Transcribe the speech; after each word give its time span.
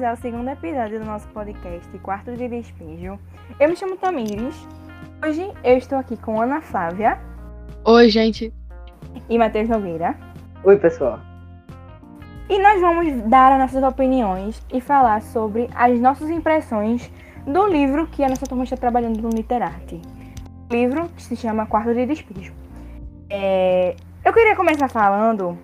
bem-vindos 0.00 0.02
ao 0.02 0.16
segundo 0.16 0.48
episódio 0.48 0.98
do 0.98 1.04
nosso 1.04 1.28
podcast 1.28 1.98
Quarto 1.98 2.34
de 2.34 2.48
Despejo. 2.48 3.18
Eu 3.58 3.68
me 3.68 3.76
chamo 3.76 3.98
Tamires. 3.98 4.54
Hoje 5.22 5.52
eu 5.62 5.76
estou 5.76 5.98
aqui 5.98 6.16
com 6.16 6.40
Ana 6.40 6.62
Flávia. 6.62 7.18
Oi, 7.84 8.08
gente. 8.08 8.52
E 9.28 9.38
Matheus 9.38 9.68
Nogueira. 9.68 10.16
Oi, 10.64 10.78
pessoal. 10.78 11.20
E 12.48 12.58
nós 12.58 12.80
vamos 12.80 13.22
dar 13.28 13.52
as 13.52 13.58
nossas 13.58 13.82
opiniões 13.82 14.62
e 14.72 14.80
falar 14.80 15.20
sobre 15.20 15.68
as 15.74 16.00
nossas 16.00 16.30
impressões 16.30 17.10
do 17.46 17.66
livro 17.66 18.06
que 18.06 18.24
a 18.24 18.28
nossa 18.28 18.46
turma 18.46 18.64
está 18.64 18.76
trabalhando 18.76 19.20
no 19.20 19.28
Literarte. 19.28 20.00
O 20.70 20.74
livro 20.74 21.08
que 21.10 21.22
se 21.22 21.36
chama 21.36 21.66
Quarto 21.66 21.92
de 21.92 22.06
Despejo. 22.06 22.54
É... 23.28 23.94
Eu 24.24 24.32
queria 24.32 24.56
começar 24.56 24.88
falando 24.88 25.58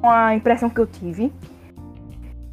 com 0.00 0.10
a 0.10 0.34
impressão 0.34 0.70
que 0.70 0.80
eu 0.80 0.86
tive 0.86 1.32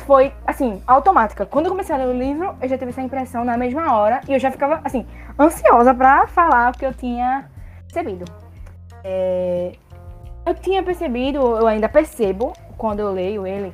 foi, 0.01 0.33
assim, 0.45 0.81
automática. 0.85 1.45
Quando 1.45 1.65
eu 1.65 1.71
comecei 1.71 1.95
a 1.95 1.97
ler 1.97 2.07
o 2.07 2.17
livro, 2.17 2.55
eu 2.61 2.67
já 2.67 2.77
tive 2.77 2.91
essa 2.91 3.01
impressão 3.01 3.43
na 3.43 3.57
mesma 3.57 3.95
hora 3.95 4.21
e 4.27 4.33
eu 4.33 4.39
já 4.39 4.51
ficava, 4.51 4.81
assim, 4.83 5.05
ansiosa 5.39 5.93
para 5.93 6.27
falar 6.27 6.71
o 6.71 6.77
que 6.77 6.85
eu 6.85 6.93
tinha 6.93 7.49
percebido. 7.91 8.25
É... 9.03 9.73
Eu 10.45 10.55
tinha 10.55 10.81
percebido, 10.81 11.39
eu 11.39 11.67
ainda 11.67 11.87
percebo, 11.87 12.53
quando 12.77 12.99
eu 12.99 13.11
leio 13.11 13.45
ele, 13.45 13.73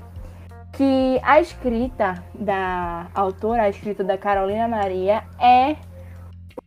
que 0.74 1.20
a 1.24 1.40
escrita 1.40 2.24
da 2.34 3.08
autora, 3.16 3.64
a 3.64 3.70
escrita 3.70 4.04
da 4.04 4.18
Carolina 4.18 4.68
Maria, 4.68 5.24
é 5.40 5.76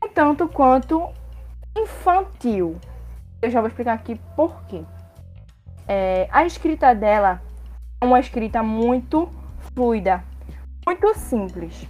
um 0.02 0.09
tanto 0.09 0.48
quanto 0.48 1.09
infantil. 1.77 2.77
Eu 3.42 3.51
já 3.51 3.60
vou 3.60 3.68
explicar 3.68 3.92
aqui 3.92 4.20
por 4.34 4.62
quê. 4.65 4.82
É, 5.87 6.29
a 6.30 6.45
escrita 6.46 6.95
dela 6.95 7.40
é 8.01 8.04
uma 8.04 8.20
escrita 8.20 8.62
muito 8.62 9.29
fluida, 9.74 10.23
muito 10.87 11.15
simples. 11.15 11.87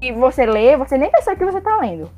E 0.00 0.12
você 0.12 0.44
lê, 0.44 0.76
você 0.76 0.98
nem 0.98 1.10
percebe 1.10 1.38
que 1.38 1.44
você 1.44 1.58
está 1.58 1.76
lendo. 1.78 2.10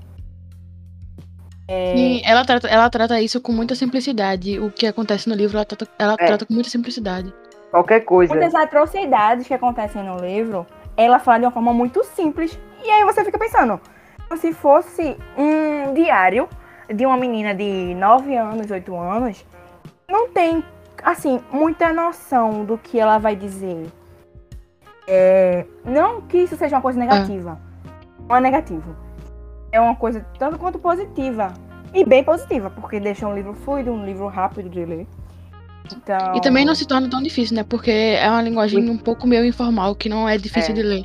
É... 1.69 1.97
Sim, 1.97 2.23
ela 2.25 2.45
trata, 2.45 2.69
ela 2.69 2.89
trata 2.89 3.21
isso 3.21 3.41
com 3.41 3.53
muita 3.53 3.75
simplicidade. 3.75 4.59
O 4.59 4.71
que 4.71 4.87
acontece 4.87 5.29
no 5.29 5.35
livro, 5.35 5.57
ela 5.57 5.65
trata, 5.65 5.89
ela 5.98 6.17
é. 6.19 6.27
trata 6.27 6.47
com 6.47 6.55
muita 6.55 6.71
simplicidade. 6.71 7.33
Qualquer 7.71 8.01
coisa. 8.01 8.35
Muitas 8.35 8.55
atrocidades 8.55 9.47
que 9.47 9.55
acontecem 9.55 10.03
no 10.03 10.19
livro, 10.19 10.67
ela 10.97 11.19
fala 11.19 11.41
de 11.41 11.45
uma 11.47 11.51
forma 11.51 11.73
muito 11.73 12.05
simples. 12.05 12.59
E 12.85 12.91
aí 12.91 13.05
você 13.05 13.25
fica 13.25 13.39
pensando, 13.39 13.81
como 14.29 14.41
se 14.41 14.53
fosse 14.53 15.17
um 15.37 15.93
diário 15.93 16.48
de 16.93 17.05
uma 17.05 17.17
menina 17.17 17.55
de 17.55 17.95
9 17.95 18.37
anos, 18.37 18.70
8 18.70 18.97
anos, 18.97 19.45
não 20.09 20.29
tem, 20.29 20.65
assim, 21.03 21.41
muita 21.51 21.93
noção 21.93 22.65
do 22.65 22.79
que 22.79 22.98
ela 22.98 23.19
vai 23.19 23.35
dizer. 23.35 23.87
É, 25.07 25.65
não 25.85 26.21
que 26.23 26.39
isso 26.39 26.57
seja 26.57 26.77
uma 26.77 26.83
coisa 26.83 26.99
negativa. 26.99 27.59
Não 28.29 28.37
é 28.37 28.41
negativo. 28.41 28.97
É 29.71 29.81
uma 29.81 29.95
coisa 29.95 30.25
tanto 30.39 30.59
quanto 30.59 30.79
positiva. 30.79 31.53
E 31.95 32.05
bem 32.05 32.25
positiva, 32.25 32.69
porque 32.69 33.01
deixa 33.01 33.27
um 33.27 33.35
livro 33.35 33.55
fluido, 33.55 33.93
um 33.93 34.05
livro 34.05 34.27
rápido 34.27 34.69
de 34.69 34.85
ler. 34.85 35.07
Então... 35.95 36.35
E 36.35 36.41
também 36.41 36.65
não 36.65 36.75
se 36.75 36.87
torna 36.87 37.09
tão 37.09 37.23
difícil, 37.23 37.57
né? 37.57 37.65
Porque 37.65 37.91
é 37.91 38.29
uma 38.29 38.43
linguagem 38.43 38.91
um 38.91 38.98
pouco 38.98 39.27
meio 39.27 39.45
informal, 39.45 39.95
que 39.95 40.09
não 40.09 40.29
é 40.29 40.37
difícil 40.37 40.73
é. 40.73 40.75
de 40.75 40.83
ler. 40.83 41.05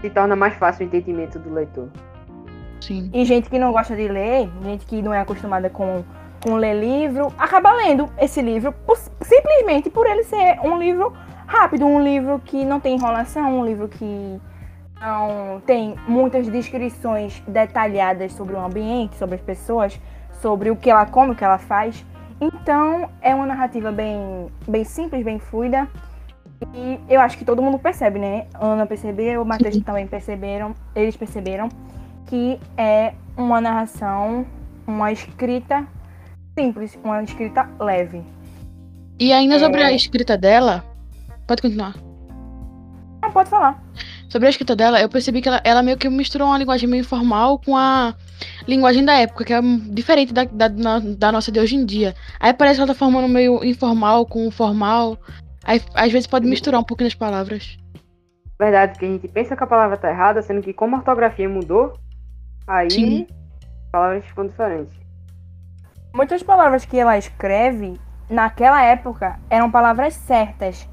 Se 0.00 0.10
torna 0.10 0.36
mais 0.36 0.54
fácil 0.54 0.84
o 0.84 0.88
entendimento 0.88 1.38
do 1.38 1.52
leitor. 1.52 1.88
Sim. 2.80 3.10
E 3.12 3.24
gente 3.24 3.48
que 3.48 3.58
não 3.58 3.72
gosta 3.72 3.96
de 3.96 4.06
ler, 4.06 4.50
gente 4.62 4.84
que 4.86 5.00
não 5.00 5.12
é 5.12 5.20
acostumada 5.20 5.70
com, 5.70 6.04
com 6.44 6.54
ler 6.56 6.78
livro, 6.78 7.32
acaba 7.38 7.72
lendo 7.72 8.08
esse 8.18 8.42
livro 8.42 8.72
por, 8.86 8.96
simplesmente 9.22 9.88
por 9.90 10.06
ele 10.06 10.22
ser 10.22 10.60
um 10.62 10.78
livro 10.78 11.12
rápido, 11.46 11.86
um 11.86 12.02
livro 12.02 12.40
que 12.44 12.64
não 12.64 12.80
tem 12.80 12.96
enrolação, 12.96 13.60
um 13.60 13.64
livro 13.64 13.88
que 13.88 14.40
não 15.00 15.60
tem 15.66 15.94
muitas 16.08 16.48
descrições 16.48 17.42
detalhadas 17.46 18.32
sobre 18.32 18.54
o 18.54 18.60
ambiente, 18.60 19.16
sobre 19.16 19.36
as 19.36 19.40
pessoas, 19.40 19.98
sobre 20.40 20.70
o 20.70 20.76
que 20.76 20.90
ela 20.90 21.06
come, 21.06 21.32
o 21.32 21.34
que 21.34 21.44
ela 21.44 21.58
faz. 21.58 22.04
Então 22.40 23.08
é 23.20 23.34
uma 23.34 23.46
narrativa 23.46 23.90
bem, 23.92 24.48
bem 24.66 24.84
simples, 24.84 25.24
bem 25.24 25.38
fluida. 25.38 25.88
E 26.74 26.98
eu 27.08 27.20
acho 27.20 27.36
que 27.36 27.44
todo 27.44 27.62
mundo 27.62 27.78
percebe, 27.78 28.18
né? 28.18 28.46
Ana 28.54 28.86
percebeu, 28.86 29.42
o 29.42 29.44
Matheus 29.44 29.76
também 29.80 30.06
perceberam, 30.06 30.74
eles 30.94 31.16
perceberam 31.16 31.68
que 32.26 32.58
é 32.76 33.12
uma 33.36 33.60
narração, 33.60 34.46
uma 34.86 35.12
escrita 35.12 35.86
simples, 36.58 36.98
uma 37.04 37.22
escrita 37.22 37.68
leve. 37.78 38.22
E 39.18 39.32
ainda 39.32 39.58
sobre 39.58 39.80
é... 39.82 39.84
a 39.84 39.92
escrita 39.92 40.36
dela, 40.36 40.84
Pode 41.46 41.62
continuar. 41.62 41.94
Não, 43.22 43.30
pode 43.32 43.48
falar. 43.48 43.82
Sobre 44.28 44.48
a 44.48 44.50
escrita 44.50 44.74
dela, 44.74 45.00
eu 45.00 45.08
percebi 45.08 45.40
que 45.40 45.48
ela, 45.48 45.60
ela 45.64 45.82
meio 45.82 45.96
que 45.96 46.08
misturou 46.08 46.48
uma 46.48 46.58
linguagem 46.58 46.88
meio 46.88 47.00
informal 47.00 47.58
com 47.58 47.76
a 47.76 48.14
linguagem 48.66 49.04
da 49.04 49.14
época, 49.14 49.44
que 49.44 49.52
é 49.52 49.60
diferente 49.90 50.32
da, 50.32 50.44
da, 50.44 50.68
da 50.68 51.32
nossa 51.32 51.52
de 51.52 51.60
hoje 51.60 51.76
em 51.76 51.84
dia. 51.84 52.14
Aí 52.40 52.52
parece 52.52 52.76
que 52.76 52.82
ela 52.82 52.92
tá 52.92 52.98
formando 52.98 53.28
meio 53.28 53.64
informal 53.64 54.26
com 54.26 54.50
formal. 54.50 55.16
Aí 55.64 55.80
às 55.94 56.12
vezes 56.12 56.26
pode 56.26 56.46
misturar 56.46 56.80
um 56.80 56.84
pouquinho 56.84 57.08
as 57.08 57.14
palavras. 57.14 57.78
Verdade, 58.58 58.98
que 58.98 59.04
a 59.04 59.08
gente 59.08 59.28
pensa 59.28 59.56
que 59.56 59.62
a 59.62 59.66
palavra 59.66 59.96
tá 59.96 60.10
errada, 60.10 60.42
sendo 60.42 60.62
que 60.62 60.72
como 60.72 60.96
a 60.96 60.98
ortografia 60.98 61.48
mudou, 61.48 61.92
aí 62.66 62.90
Sim. 62.90 63.26
as 63.30 63.90
palavras 63.92 64.24
ficam 64.24 64.46
diferentes. 64.46 64.98
Muitas 66.14 66.42
palavras 66.42 66.84
que 66.84 66.98
ela 66.98 67.18
escreve, 67.18 68.00
naquela 68.30 68.82
época, 68.82 69.38
eram 69.50 69.70
palavras 69.70 70.14
certas 70.14 70.88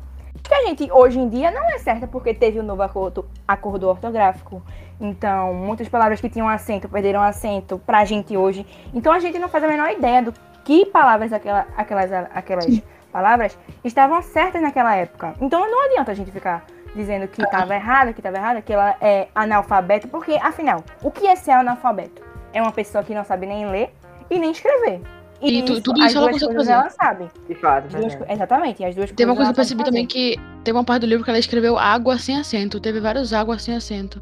a 0.63 0.67
gente 0.67 0.91
hoje 0.91 1.19
em 1.19 1.29
dia 1.29 1.51
não 1.51 1.63
é 1.69 1.77
certa 1.77 2.07
porque 2.07 2.33
teve 2.33 2.59
o 2.59 2.63
um 2.63 2.65
novo 2.65 2.81
acordo, 2.81 3.25
acordo 3.47 3.89
ortográfico. 3.89 4.61
Então, 4.99 5.53
muitas 5.53 5.89
palavras 5.89 6.21
que 6.21 6.29
tinham 6.29 6.47
acento 6.47 6.87
perderam 6.87 7.21
acento 7.21 7.77
pra 7.79 8.05
gente 8.05 8.37
hoje. 8.37 8.65
Então, 8.93 9.11
a 9.11 9.19
gente 9.19 9.37
não 9.37 9.49
faz 9.49 9.63
a 9.63 9.67
menor 9.67 9.91
ideia 9.91 10.21
do 10.21 10.33
que 10.63 10.85
palavras 10.85 11.33
aquela, 11.33 11.67
aquelas, 11.75 12.11
aquelas 12.33 12.81
palavras 13.11 13.57
estavam 13.83 14.21
certas 14.21 14.61
naquela 14.61 14.95
época. 14.95 15.33
Então, 15.41 15.69
não 15.69 15.85
adianta 15.85 16.11
a 16.11 16.15
gente 16.15 16.31
ficar 16.31 16.65
dizendo 16.95 17.27
que 17.27 17.41
estava 17.41 17.75
errado, 17.75 18.13
que 18.13 18.19
estava 18.19 18.37
errado, 18.37 18.61
que 18.61 18.71
ela 18.71 18.95
é 19.01 19.27
analfabeta, 19.35 20.07
porque, 20.07 20.35
afinal, 20.41 20.83
o 21.01 21.11
que 21.11 21.27
é 21.27 21.35
ser 21.35 21.51
analfabeto? 21.51 22.21
É 22.53 22.61
uma 22.61 22.71
pessoa 22.71 23.03
que 23.03 23.13
não 23.13 23.23
sabe 23.23 23.45
nem 23.45 23.69
ler 23.69 23.93
e 24.29 24.39
nem 24.39 24.51
escrever. 24.51 25.01
E, 25.43 25.59
e 25.59 25.81
tudo 25.81 26.01
isso 26.01 26.17
ela 26.17 26.31
consegue 26.31 26.55
fazer. 26.55 26.71
Ela 26.71 26.89
sabe. 26.89 27.27
De 27.47 27.55
fato. 27.55 27.89
Duas, 27.89 28.17
exatamente. 28.29 28.81
E 28.81 28.85
as 28.85 28.95
duas 28.95 29.11
Teve 29.11 29.29
uma 29.29 29.35
coisa 29.35 29.51
que 29.51 29.53
eu 29.53 29.55
percebi 29.55 29.83
também 29.83 30.07
que 30.07 30.37
tem 30.63 30.73
uma 30.73 30.85
parte 30.85 31.01
do 31.01 31.07
livro 31.07 31.23
que 31.23 31.29
ela 31.29 31.39
escreveu 31.39 31.77
água 31.77 32.17
sem 32.17 32.37
acento. 32.37 32.79
Teve 32.79 33.01
vários 33.01 33.33
águas 33.33 33.61
sem 33.61 33.75
acento. 33.75 34.21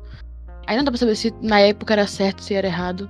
Aí 0.65 0.75
não 0.75 0.83
dá 0.83 0.91
pra 0.91 0.97
saber 0.97 1.15
se 1.15 1.33
na 1.41 1.59
época 1.59 1.93
era 1.93 2.07
certo, 2.07 2.41
se 2.41 2.55
era 2.55 2.65
errado. 2.65 3.09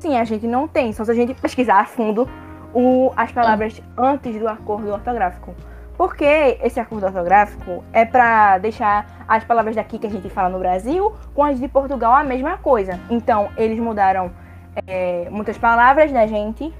Sim, 0.00 0.16
a 0.16 0.24
gente 0.24 0.46
não 0.46 0.66
tem. 0.66 0.92
Só 0.92 1.04
se 1.04 1.12
a 1.12 1.14
gente 1.14 1.34
pesquisar 1.34 1.80
a 1.80 1.86
fundo 1.86 2.28
o, 2.74 3.12
as 3.16 3.30
palavras 3.30 3.80
ah. 3.96 4.10
antes 4.10 4.36
do 4.38 4.48
acordo 4.48 4.90
ortográfico. 4.90 5.54
Porque 5.96 6.58
esse 6.62 6.78
acordo 6.80 7.06
ortográfico 7.06 7.82
é 7.92 8.04
para 8.04 8.58
deixar 8.58 9.24
as 9.26 9.44
palavras 9.44 9.76
daqui 9.76 9.98
que 9.98 10.06
a 10.06 10.10
gente 10.10 10.28
fala 10.28 10.50
no 10.50 10.58
Brasil 10.58 11.14
com 11.32 11.42
as 11.42 11.58
de 11.58 11.68
Portugal 11.68 12.12
a 12.12 12.24
mesma 12.24 12.58
coisa. 12.58 13.00
Então, 13.08 13.48
eles 13.56 13.78
mudaram 13.78 14.30
é, 14.86 15.28
muitas 15.30 15.56
palavras 15.56 16.12
da 16.12 16.26
gente 16.26 16.72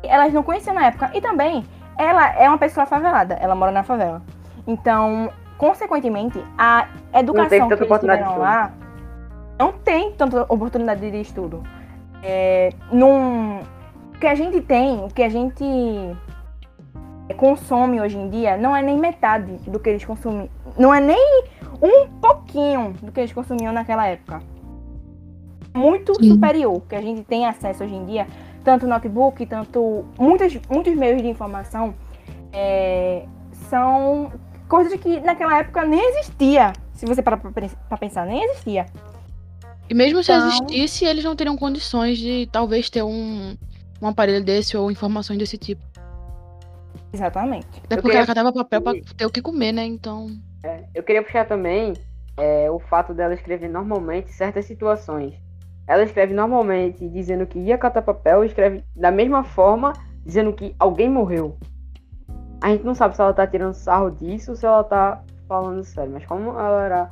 que 0.00 0.08
elas 0.08 0.32
não 0.32 0.42
conheciam 0.42 0.74
na 0.74 0.86
época. 0.86 1.10
E 1.14 1.20
também, 1.20 1.64
ela 1.98 2.34
é 2.34 2.48
uma 2.48 2.58
pessoa 2.58 2.86
favelada, 2.86 3.34
ela 3.34 3.54
mora 3.54 3.72
na 3.72 3.82
favela. 3.82 4.22
Então, 4.66 5.30
consequentemente, 5.56 6.42
a 6.58 6.88
educação 7.14 7.68
que 7.68 7.74
eles 7.74 8.00
tiveram 8.00 8.38
lá 8.38 8.72
não 9.58 9.72
tem 9.72 10.12
tanta 10.12 10.42
oportunidade 10.52 11.10
de 11.10 11.20
estudo. 11.20 11.62
É, 12.22 12.70
num, 12.90 13.60
o 13.60 14.18
que 14.18 14.26
a 14.26 14.34
gente 14.34 14.60
tem, 14.60 15.04
o 15.04 15.08
que 15.08 15.22
a 15.22 15.28
gente 15.28 15.64
consome 17.36 18.00
hoje 18.00 18.16
em 18.16 18.28
dia, 18.28 18.56
não 18.56 18.74
é 18.76 18.82
nem 18.82 18.98
metade 18.98 19.52
do 19.68 19.78
que 19.78 19.88
eles 19.90 20.04
consumiam. 20.04 20.48
Não 20.76 20.92
é 20.92 21.00
nem 21.00 21.44
um 21.80 22.08
pouquinho 22.20 22.94
do 23.02 23.12
que 23.12 23.20
eles 23.20 23.32
consumiam 23.32 23.72
naquela 23.72 24.06
época 24.06 24.40
muito 25.76 26.14
Sim. 26.14 26.30
superior 26.30 26.82
que 26.88 26.96
a 26.96 27.00
gente 27.00 27.22
tem 27.22 27.46
acesso 27.46 27.84
hoje 27.84 27.94
em 27.94 28.04
dia, 28.06 28.26
tanto 28.64 28.86
notebook, 28.86 29.44
tanto 29.46 30.04
muitos, 30.18 30.58
muitos 30.68 30.94
meios 30.94 31.22
de 31.22 31.28
informação, 31.28 31.94
é, 32.52 33.24
são 33.68 34.32
coisas 34.68 34.98
que 34.98 35.20
naquela 35.20 35.58
época 35.58 35.84
nem 35.84 36.00
existia. 36.10 36.72
Se 36.92 37.04
você 37.06 37.22
parar 37.22 37.36
para 37.36 37.98
pensar, 37.98 38.26
nem 38.26 38.42
existia. 38.42 38.86
E 39.88 39.94
mesmo 39.94 40.22
se 40.22 40.32
então... 40.32 40.48
existisse, 40.48 41.04
eles 41.04 41.24
não 41.24 41.36
teriam 41.36 41.56
condições 41.56 42.18
de 42.18 42.48
talvez 42.50 42.90
ter 42.90 43.02
um, 43.02 43.56
um 44.00 44.06
aparelho 44.08 44.44
desse 44.44 44.76
ou 44.76 44.90
informações 44.90 45.38
desse 45.38 45.56
tipo. 45.56 45.82
Exatamente. 47.12 47.66
Até 47.84 48.00
porque 48.00 48.16
ela 48.16 48.26
catava 48.26 48.52
papel 48.52 48.82
para 48.82 48.98
ter 49.16 49.26
o 49.26 49.30
que 49.30 49.40
comer, 49.40 49.72
né? 49.72 49.84
Então. 49.84 50.28
É, 50.64 50.84
eu 50.94 51.02
queria 51.02 51.22
puxar 51.22 51.46
também 51.46 51.94
é, 52.36 52.70
o 52.70 52.78
fato 52.78 53.14
dela 53.14 53.34
escrever 53.34 53.68
normalmente 53.68 54.32
certas 54.32 54.64
situações. 54.64 55.34
Ela 55.86 56.02
escreve 56.02 56.34
normalmente 56.34 57.08
dizendo 57.08 57.46
que 57.46 57.58
ia 57.58 57.78
catar 57.78 58.02
papel 58.02 58.44
escreve 58.44 58.84
da 58.94 59.10
mesma 59.10 59.44
forma 59.44 59.92
dizendo 60.24 60.52
que 60.52 60.74
alguém 60.78 61.08
morreu. 61.08 61.56
A 62.60 62.70
gente 62.70 62.84
não 62.84 62.94
sabe 62.94 63.14
se 63.14 63.20
ela 63.20 63.32
tá 63.32 63.46
tirando 63.46 63.74
sarro 63.74 64.10
disso 64.10 64.52
ou 64.52 64.56
se 64.56 64.66
ela 64.66 64.82
tá 64.82 65.22
falando 65.46 65.84
sério, 65.84 66.12
mas 66.12 66.26
como 66.26 66.50
ela 66.58 66.84
era 66.84 67.10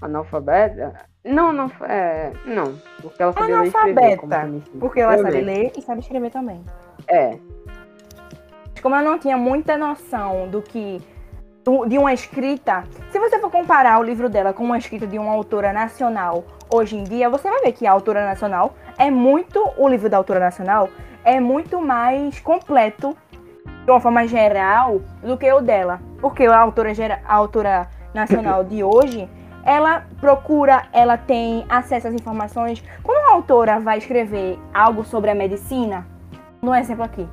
analfabeta, 0.00 0.94
não, 1.24 1.52
não, 1.52 1.70
é, 1.86 2.32
não, 2.46 2.74
porque 3.02 3.22
ela 3.22 3.32
sabia 3.32 3.56
ler 3.60 3.64
e 3.64 3.68
escrever. 3.68 4.16
como 4.16 4.32
Analfabeta. 4.34 4.78
Porque 4.78 5.00
ela 5.00 5.18
sabe 5.18 5.40
ler 5.40 5.72
e 5.76 5.82
sabe 5.82 6.00
escrever 6.00 6.30
também. 6.30 6.64
É, 7.08 7.38
Como 8.80 8.94
ela 8.94 9.10
não 9.10 9.18
tinha 9.18 9.36
muita 9.36 9.76
noção 9.76 10.48
do 10.48 10.62
que. 10.62 11.02
De 11.86 11.98
uma 11.98 12.12
escrita. 12.12 12.84
Se 13.10 13.18
você 13.18 13.38
for 13.38 13.50
comparar 13.50 13.98
o 13.98 14.02
livro 14.02 14.28
dela 14.28 14.52
com 14.52 14.64
uma 14.64 14.78
escrita 14.78 15.06
de 15.06 15.18
uma 15.18 15.32
autora 15.32 15.72
nacional 15.72 16.44
hoje 16.72 16.96
em 16.96 17.04
dia, 17.04 17.28
você 17.28 17.48
vai 17.48 17.60
ver 17.60 17.72
que 17.72 17.86
a 17.86 17.92
autora 17.92 18.24
nacional 18.24 18.74
é 18.98 19.10
muito. 19.10 19.60
O 19.76 19.88
livro 19.88 20.08
da 20.08 20.16
autora 20.16 20.40
nacional 20.40 20.88
é 21.24 21.38
muito 21.40 21.80
mais 21.80 22.40
completo, 22.40 23.16
de 23.84 23.90
uma 23.90 24.00
forma 24.00 24.26
geral, 24.26 25.00
do 25.22 25.36
que 25.36 25.50
o 25.52 25.60
dela. 25.60 26.00
Porque 26.20 26.44
a 26.46 26.58
autora, 26.58 26.92
a 27.26 27.34
autora 27.34 27.88
nacional 28.14 28.64
de 28.64 28.82
hoje. 28.82 29.28
Ela 29.62 30.06
procura, 30.18 30.84
ela 30.90 31.18
tem 31.18 31.66
acesso 31.68 32.08
às 32.08 32.14
informações. 32.14 32.82
Quando 33.02 33.18
uma 33.18 33.34
autora 33.34 33.78
vai 33.78 33.98
escrever 33.98 34.58
algo 34.72 35.04
sobre 35.04 35.30
a 35.30 35.34
medicina, 35.34 36.06
um 36.62 36.74
exemplo 36.74 37.04
aqui, 37.04 37.28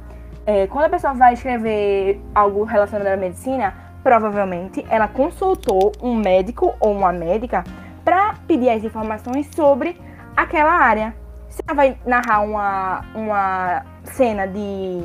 é, 0.46 0.68
quando 0.68 0.86
a 0.86 0.90
pessoa 0.90 1.14
vai 1.14 1.34
escrever 1.34 2.22
algo 2.36 2.64
relacionado 2.64 3.08
à 3.08 3.18
medicina, 3.18 3.74
provavelmente 4.08 4.86
ela 4.90 5.06
consultou 5.06 5.92
um 6.02 6.16
médico 6.16 6.74
ou 6.80 6.94
uma 6.94 7.12
médica 7.12 7.66
para 8.06 8.36
pedir 8.48 8.70
as 8.70 8.82
informações 8.82 9.50
sobre 9.54 10.00
aquela 10.34 10.72
área. 10.72 11.14
Se 11.50 11.62
ela 11.68 11.76
vai 11.76 11.98
narrar 12.06 12.40
uma, 12.40 13.04
uma 13.14 13.86
cena 14.06 14.48
de 14.48 15.02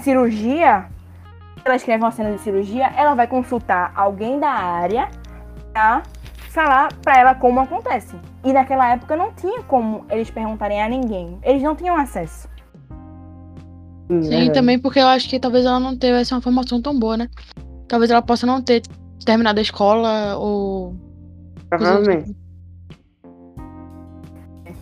cirurgia, 0.00 0.86
ela 1.64 1.74
escreve 1.74 2.04
uma 2.04 2.12
cena 2.12 2.30
de 2.30 2.40
cirurgia, 2.40 2.86
ela 2.96 3.16
vai 3.16 3.26
consultar 3.26 3.90
alguém 3.96 4.38
da 4.38 4.50
área 4.50 5.08
para 5.72 6.04
falar 6.50 6.92
para 7.02 7.18
ela 7.18 7.34
como 7.34 7.58
acontece. 7.58 8.14
E 8.44 8.52
naquela 8.52 8.92
época 8.92 9.16
não 9.16 9.32
tinha 9.32 9.60
como 9.64 10.06
eles 10.08 10.30
perguntarem 10.30 10.80
a 10.80 10.88
ninguém. 10.88 11.36
Eles 11.42 11.64
não 11.64 11.74
tinham 11.74 11.96
acesso. 11.96 12.48
sim, 14.08 14.20
verdade. 14.20 14.52
também 14.52 14.78
porque 14.78 15.00
eu 15.00 15.08
acho 15.08 15.28
que 15.28 15.40
talvez 15.40 15.66
ela 15.66 15.80
não 15.80 15.98
teve 15.98 16.20
essa 16.20 16.40
formação 16.40 16.80
tão 16.80 16.96
boa, 16.96 17.16
né? 17.16 17.28
Talvez 17.88 18.10
ela 18.10 18.22
possa 18.22 18.46
não 18.46 18.62
ter 18.62 18.82
terminado 19.24 19.58
a 19.58 19.62
escola 19.62 20.36
ou. 20.36 20.92
do 20.92 21.66
Provavelmente. 21.68 22.26
tipo. 22.26 22.48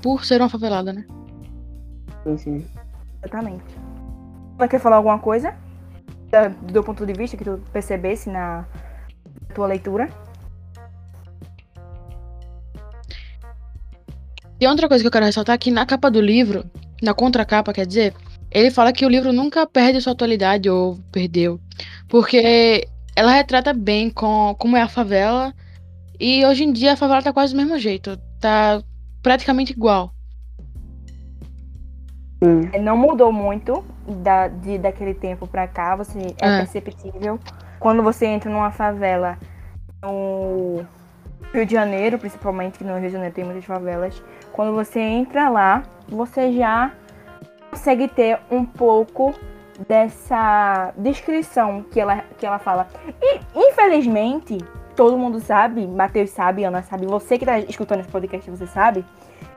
Por 0.02 0.24
ser 0.24 0.40
uma 0.40 0.48
favelada, 0.48 0.92
né? 0.92 1.04
Sim, 2.24 2.36
sim. 2.36 2.66
Exatamente. 3.22 3.64
Você 4.58 4.68
quer 4.68 4.80
falar 4.80 4.96
alguma 4.96 5.18
coisa? 5.18 5.54
Do 6.62 6.72
teu 6.72 6.84
ponto 6.84 7.06
de 7.06 7.12
vista 7.12 7.36
que 7.36 7.44
tu 7.44 7.60
percebesse 7.72 8.28
na 8.28 8.66
tua 9.54 9.66
leitura? 9.66 10.08
E 14.60 14.66
outra 14.66 14.88
coisa 14.88 15.02
que 15.02 15.08
eu 15.08 15.12
quero 15.12 15.26
ressaltar 15.26 15.54
é 15.54 15.58
que 15.58 15.70
na 15.70 15.84
capa 15.84 16.10
do 16.10 16.20
livro, 16.20 16.64
na 17.02 17.12
contracapa, 17.12 17.72
quer 17.72 17.86
dizer, 17.86 18.14
ele 18.50 18.70
fala 18.70 18.92
que 18.92 19.04
o 19.04 19.08
livro 19.08 19.32
nunca 19.32 19.66
perde 19.66 20.00
sua 20.00 20.12
atualidade 20.12 20.68
ou 20.70 20.98
perdeu. 21.12 21.60
Porque 22.08 22.88
ela 23.16 23.32
retrata 23.32 23.72
bem 23.72 24.10
com, 24.10 24.54
como 24.58 24.76
é 24.76 24.82
a 24.82 24.88
favela. 24.88 25.54
E 26.20 26.44
hoje 26.44 26.64
em 26.64 26.72
dia 26.72 26.92
a 26.92 26.96
favela 26.96 27.22
tá 27.22 27.32
quase 27.32 27.54
do 27.54 27.56
mesmo 27.56 27.78
jeito. 27.78 28.18
Tá 28.40 28.82
praticamente 29.22 29.72
igual. 29.72 30.12
Sim, 32.44 32.68
É, 32.72 32.78
Não 32.78 32.96
mudou 32.96 33.32
muito 33.32 33.82
da, 34.22 34.48
de, 34.48 34.76
daquele 34.78 35.14
tempo 35.14 35.46
pra 35.46 35.66
cá, 35.66 35.96
você 35.96 36.18
é, 36.40 36.48
É. 36.48 36.56
perceptível. 36.58 37.40
Quando 37.80 38.02
você 38.02 38.26
entra 38.26 38.50
numa 38.50 38.70
favela 38.70 39.38
no 40.02 40.84
Rio 41.52 41.64
de 41.64 41.72
Janeiro, 41.72 42.18
principalmente, 42.18 42.78
que 42.78 42.84
no 42.84 42.98
Rio 42.98 43.08
de 43.08 43.12
Janeiro 43.14 43.34
tem 43.34 43.44
muitas 43.44 43.64
favelas, 43.64 44.22
quando 44.52 44.74
você 44.74 45.00
entra 45.00 45.48
lá, 45.48 45.82
você 46.08 46.52
já 46.52 46.92
consegue 47.70 48.08
ter 48.08 48.38
um 48.50 48.64
pouco 48.64 49.34
dessa 49.86 50.92
descrição 50.96 51.84
que 51.90 52.00
ela, 52.00 52.24
que 52.38 52.46
ela 52.46 52.58
fala. 52.58 52.88
E, 53.20 53.40
infelizmente, 53.54 54.58
todo 54.94 55.18
mundo 55.18 55.40
sabe, 55.40 55.86
Matheus 55.86 56.30
sabe, 56.30 56.64
Ana 56.64 56.82
sabe, 56.82 57.06
você 57.06 57.38
que 57.38 57.44
tá 57.44 57.58
escutando 57.58 58.00
esse 58.00 58.08
podcast, 58.08 58.50
você 58.50 58.66
sabe, 58.66 59.04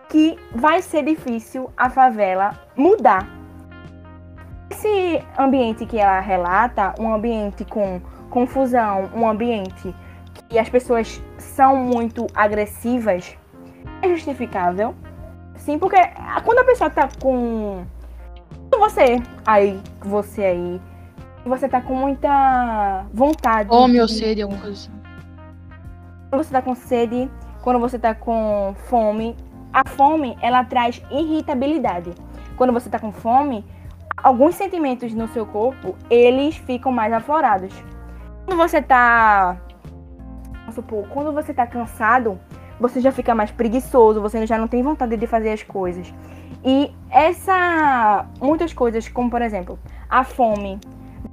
que 0.10 0.38
vai 0.54 0.82
ser 0.82 1.04
difícil 1.04 1.72
a 1.78 1.90
favela 1.90 2.60
mudar. 2.76 3.28
Esse 4.70 5.24
ambiente 5.38 5.86
que 5.86 5.98
ela 5.98 6.20
relata, 6.20 6.94
um 7.00 7.14
ambiente 7.14 7.64
com 7.66 8.02
confusão, 8.30 9.10
um 9.16 9.28
ambiente 9.28 9.94
que 10.48 10.58
as 10.58 10.70
pessoas 10.70 11.22
são 11.38 11.76
muito 11.76 12.28
agressivas, 12.34 13.36
é 14.02 14.08
justificável. 14.10 14.96
Sim, 15.56 15.78
porque 15.78 15.98
quando 16.44 16.60
a 16.60 16.64
pessoa 16.64 16.90
tá 16.90 17.10
com. 17.22 17.86
Você 18.80 19.22
aí, 19.46 19.80
você 20.02 20.42
aí, 20.44 20.82
você 21.46 21.68
tá 21.68 21.82
com 21.82 21.94
muita 21.96 23.06
vontade. 23.14 23.68
Fome 23.70 24.00
ou 24.00 24.08
de- 24.08 24.14
sede, 24.14 24.42
alguma 24.42 24.62
coisa 24.62 24.74
assim. 24.76 24.92
quando 26.30 26.44
você 26.44 26.52
tá 26.52 26.62
com 26.62 26.76
sede, 26.76 27.30
quando 27.62 27.80
você 27.80 28.00
tá 28.00 28.14
com 28.16 28.74
fome, 28.88 29.36
a 29.74 29.88
fome 29.90 30.38
ela 30.42 30.64
traz 30.64 31.02
irritabilidade. 31.12 32.14
Quando 32.56 32.72
você 32.72 32.90
tá 32.90 32.98
com 33.00 33.12
fome, 33.12 33.66
alguns 34.16 34.56
sentimentos 34.56 35.14
no 35.14 35.28
seu 35.30 35.46
corpo, 35.46 35.96
eles 36.10 36.56
ficam 36.56 36.92
mais 36.92 37.12
aflorados. 37.12 37.74
Quando 38.46 38.58
você 38.58 38.82
tá 38.82 39.58
vamos 40.62 40.76
supor, 40.76 41.06
quando 41.10 41.34
você 41.34 41.54
tá 41.54 41.66
cansado, 41.68 42.40
você 42.80 43.02
já 43.02 43.12
fica 43.12 43.34
mais 43.36 43.52
preguiçoso, 43.52 44.22
você 44.22 44.46
já 44.46 44.58
não 44.58 44.68
tem 44.68 44.82
vontade 44.84 45.18
de 45.18 45.28
fazer 45.28 45.52
as 45.52 45.64
coisas. 45.64 46.14
E 46.64 46.92
essa 47.10 48.26
muitas 48.40 48.74
coisas, 48.74 49.08
como 49.08 49.30
por 49.30 49.42
exemplo, 49.42 49.80
a 50.10 50.24
fome, 50.24 50.80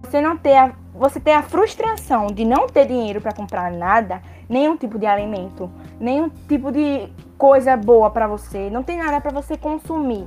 você 0.02 0.20
não 0.20 0.36
ter 0.36 0.56
a, 0.56 0.72
você 0.94 1.18
ter 1.18 1.32
a 1.32 1.42
frustração 1.42 2.28
de 2.28 2.44
não 2.44 2.66
ter 2.68 2.86
dinheiro 2.86 3.20
para 3.20 3.32
comprar 3.32 3.70
nada, 3.72 4.22
nenhum 4.48 4.76
tipo 4.76 4.98
de 4.98 5.06
alimento, 5.06 5.70
nenhum 5.98 6.28
tipo 6.28 6.70
de 6.70 7.08
coisa 7.36 7.76
boa 7.76 8.10
para 8.10 8.26
você, 8.26 8.70
não 8.70 8.82
tem 8.82 8.98
nada 8.98 9.20
para 9.20 9.32
você 9.32 9.56
consumir. 9.56 10.26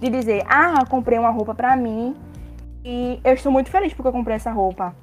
De 0.00 0.10
dizer, 0.10 0.44
ah, 0.46 0.80
eu 0.80 0.86
comprei 0.86 1.18
uma 1.18 1.30
roupa 1.30 1.54
para 1.54 1.74
mim 1.76 2.14
e 2.84 3.18
eu 3.24 3.32
estou 3.32 3.50
muito 3.50 3.70
feliz 3.70 3.94
porque 3.94 4.08
eu 4.08 4.12
comprei 4.12 4.36
essa 4.36 4.50
roupa. 4.50 4.94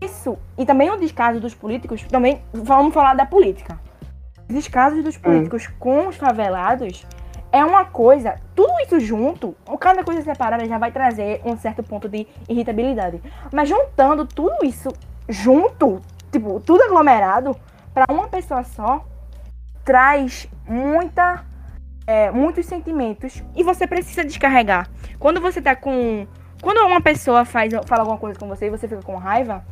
Isso, 0.00 0.36
e 0.58 0.66
também 0.66 0.90
o 0.90 0.98
descaso 0.98 1.40
dos 1.40 1.54
políticos, 1.54 2.02
também 2.02 2.42
vamos 2.52 2.92
falar 2.92 3.14
da 3.14 3.24
política. 3.24 3.80
Os 4.48 4.54
descasos 4.54 5.02
dos 5.02 5.16
políticos 5.16 5.66
com 5.78 6.08
os 6.08 6.16
favelados 6.16 7.06
é 7.56 7.64
uma 7.64 7.86
coisa, 7.86 8.38
tudo 8.54 8.72
isso 8.84 9.00
junto, 9.00 9.56
cada 9.80 10.04
coisa 10.04 10.20
separada 10.20 10.66
já 10.66 10.76
vai 10.76 10.92
trazer 10.92 11.40
um 11.42 11.56
certo 11.56 11.82
ponto 11.82 12.06
de 12.06 12.26
irritabilidade. 12.46 13.22
Mas 13.50 13.66
juntando 13.66 14.26
tudo 14.26 14.62
isso 14.62 14.90
junto, 15.26 16.02
tipo, 16.30 16.60
tudo 16.60 16.82
aglomerado, 16.82 17.56
para 17.94 18.12
uma 18.12 18.28
pessoa 18.28 18.62
só, 18.62 19.02
traz 19.82 20.46
muita, 20.68 21.46
é, 22.06 22.30
muitos 22.30 22.66
sentimentos 22.66 23.42
e 23.54 23.62
você 23.62 23.86
precisa 23.86 24.22
descarregar. 24.22 24.90
Quando 25.18 25.40
você 25.40 25.62
tá 25.62 25.74
com. 25.74 26.26
Quando 26.60 26.78
uma 26.86 27.00
pessoa 27.00 27.46
faz, 27.46 27.72
fala 27.86 28.02
alguma 28.02 28.18
coisa 28.18 28.38
com 28.38 28.48
você 28.48 28.66
e 28.66 28.70
você 28.70 28.86
fica 28.86 29.02
com 29.02 29.16
raiva, 29.16 29.64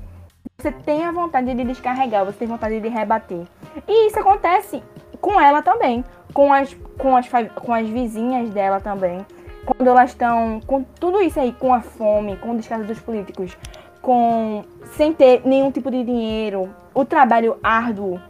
você 0.56 0.72
tem 0.72 1.04
a 1.04 1.12
vontade 1.12 1.52
de 1.52 1.64
descarregar, 1.64 2.24
você 2.24 2.38
tem 2.38 2.48
vontade 2.48 2.80
de 2.80 2.88
rebater. 2.88 3.44
E 3.86 4.06
isso 4.06 4.18
acontece 4.18 4.82
com 5.24 5.40
ela 5.40 5.62
também, 5.62 6.04
com 6.34 6.52
as, 6.52 6.76
com 6.98 7.16
as, 7.16 7.26
com 7.54 7.72
as 7.72 7.88
vizinhas 7.88 8.50
dela 8.50 8.78
também. 8.78 9.24
Quando 9.64 9.88
elas 9.88 10.10
estão 10.10 10.60
com 10.66 10.82
tudo 10.82 11.22
isso 11.22 11.40
aí, 11.40 11.50
com 11.50 11.72
a 11.72 11.80
fome, 11.80 12.36
com 12.36 12.50
o 12.50 12.56
descaso 12.58 12.84
dos 12.84 13.00
políticos, 13.00 13.56
com 14.02 14.64
sem 14.92 15.14
ter 15.14 15.40
nenhum 15.46 15.70
tipo 15.70 15.90
de 15.90 16.04
dinheiro, 16.04 16.68
o 16.92 17.06
trabalho 17.06 17.56
árduo, 17.62 18.20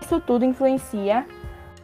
isso 0.00 0.20
tudo 0.20 0.44
influencia 0.44 1.26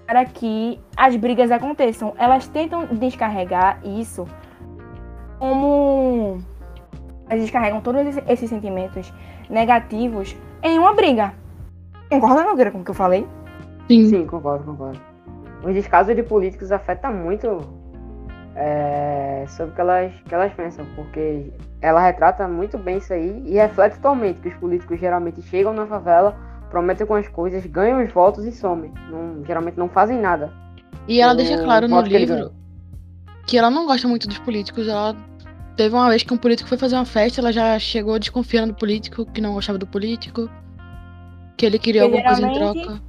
para 0.06 0.25
que 0.25 0.80
as 0.96 1.16
brigas 1.16 1.50
aconteçam. 1.50 2.14
Elas 2.16 2.46
tentam 2.46 2.87
descarregar 2.87 3.80
isso 3.84 4.25
como 5.40 6.38
elas 7.28 7.42
descarregam 7.42 7.80
todos 7.80 8.16
esses 8.28 8.49
sentimentos 8.49 9.12
negativos 9.50 10.37
em 10.62 10.78
uma 10.78 10.94
briga. 10.94 11.34
Concorda, 12.08 12.44
Nogueira, 12.44 12.70
com 12.70 12.82
o 12.82 12.84
que 12.84 12.92
eu 12.92 12.94
falei? 12.94 13.26
Sim. 13.88 14.08
Sim, 14.08 14.26
concordo, 14.26 14.64
concordo. 14.64 15.00
Os 15.62 15.74
descasos 15.74 16.14
de 16.14 16.22
políticos 16.22 16.70
afetam 16.72 17.12
muito 17.12 17.60
é, 18.56 19.44
sobre 19.48 19.72
o 19.72 19.74
que 19.74 19.80
elas, 19.80 20.12
que 20.26 20.34
elas 20.34 20.52
pensam, 20.52 20.84
porque 20.94 21.52
ela 21.80 22.00
retrata 22.00 22.46
muito 22.46 22.78
bem 22.78 22.98
isso 22.98 23.12
aí 23.12 23.42
e 23.46 23.54
reflete 23.54 23.96
totalmente 23.96 24.40
que 24.40 24.48
os 24.48 24.54
políticos 24.54 24.98
geralmente 25.00 25.42
chegam 25.42 25.72
na 25.72 25.86
favela, 25.86 26.36
prometem 26.70 27.06
com 27.06 27.14
as 27.14 27.28
coisas, 27.28 27.64
ganham 27.66 28.04
os 28.04 28.12
votos 28.12 28.44
e 28.44 28.52
somem. 28.52 28.92
Não- 29.10 29.44
geralmente 29.44 29.76
não 29.78 29.88
fazem 29.88 30.20
nada. 30.20 30.52
E 31.08 31.20
ela 31.20 31.34
deixa 31.34 31.62
claro 31.62 31.88
no 31.88 31.96
voto 31.96 32.08
que 32.08 32.16
livro 32.18 32.52
que 33.46 33.58
ela 33.58 33.70
não 33.70 33.86
gosta 33.86 34.08
muito 34.08 34.26
dos 34.26 34.38
políticos. 34.38 34.88
Ela 34.88 35.14
teve 35.76 35.94
uma 35.94 36.08
vez 36.08 36.22
que 36.22 36.32
um 36.32 36.38
político 36.38 36.68
foi 36.68 36.78
fazer 36.78 36.94
uma 36.94 37.04
festa, 37.04 37.40
ela 37.40 37.52
já 37.52 37.78
chegou 37.78 38.18
desconfiando 38.18 38.72
do 38.72 38.78
político, 38.78 39.26
que 39.26 39.40
não 39.40 39.52
gostava 39.54 39.78
do 39.78 39.86
político. 39.86 40.48
Que 41.56 41.66
ele 41.66 41.78
queria 41.78 42.02
Porque 42.02 42.16
alguma 42.16 42.34
coisa 42.34 42.48
em 42.50 42.54
geralmente- 42.54 42.82
troca. 42.84 43.02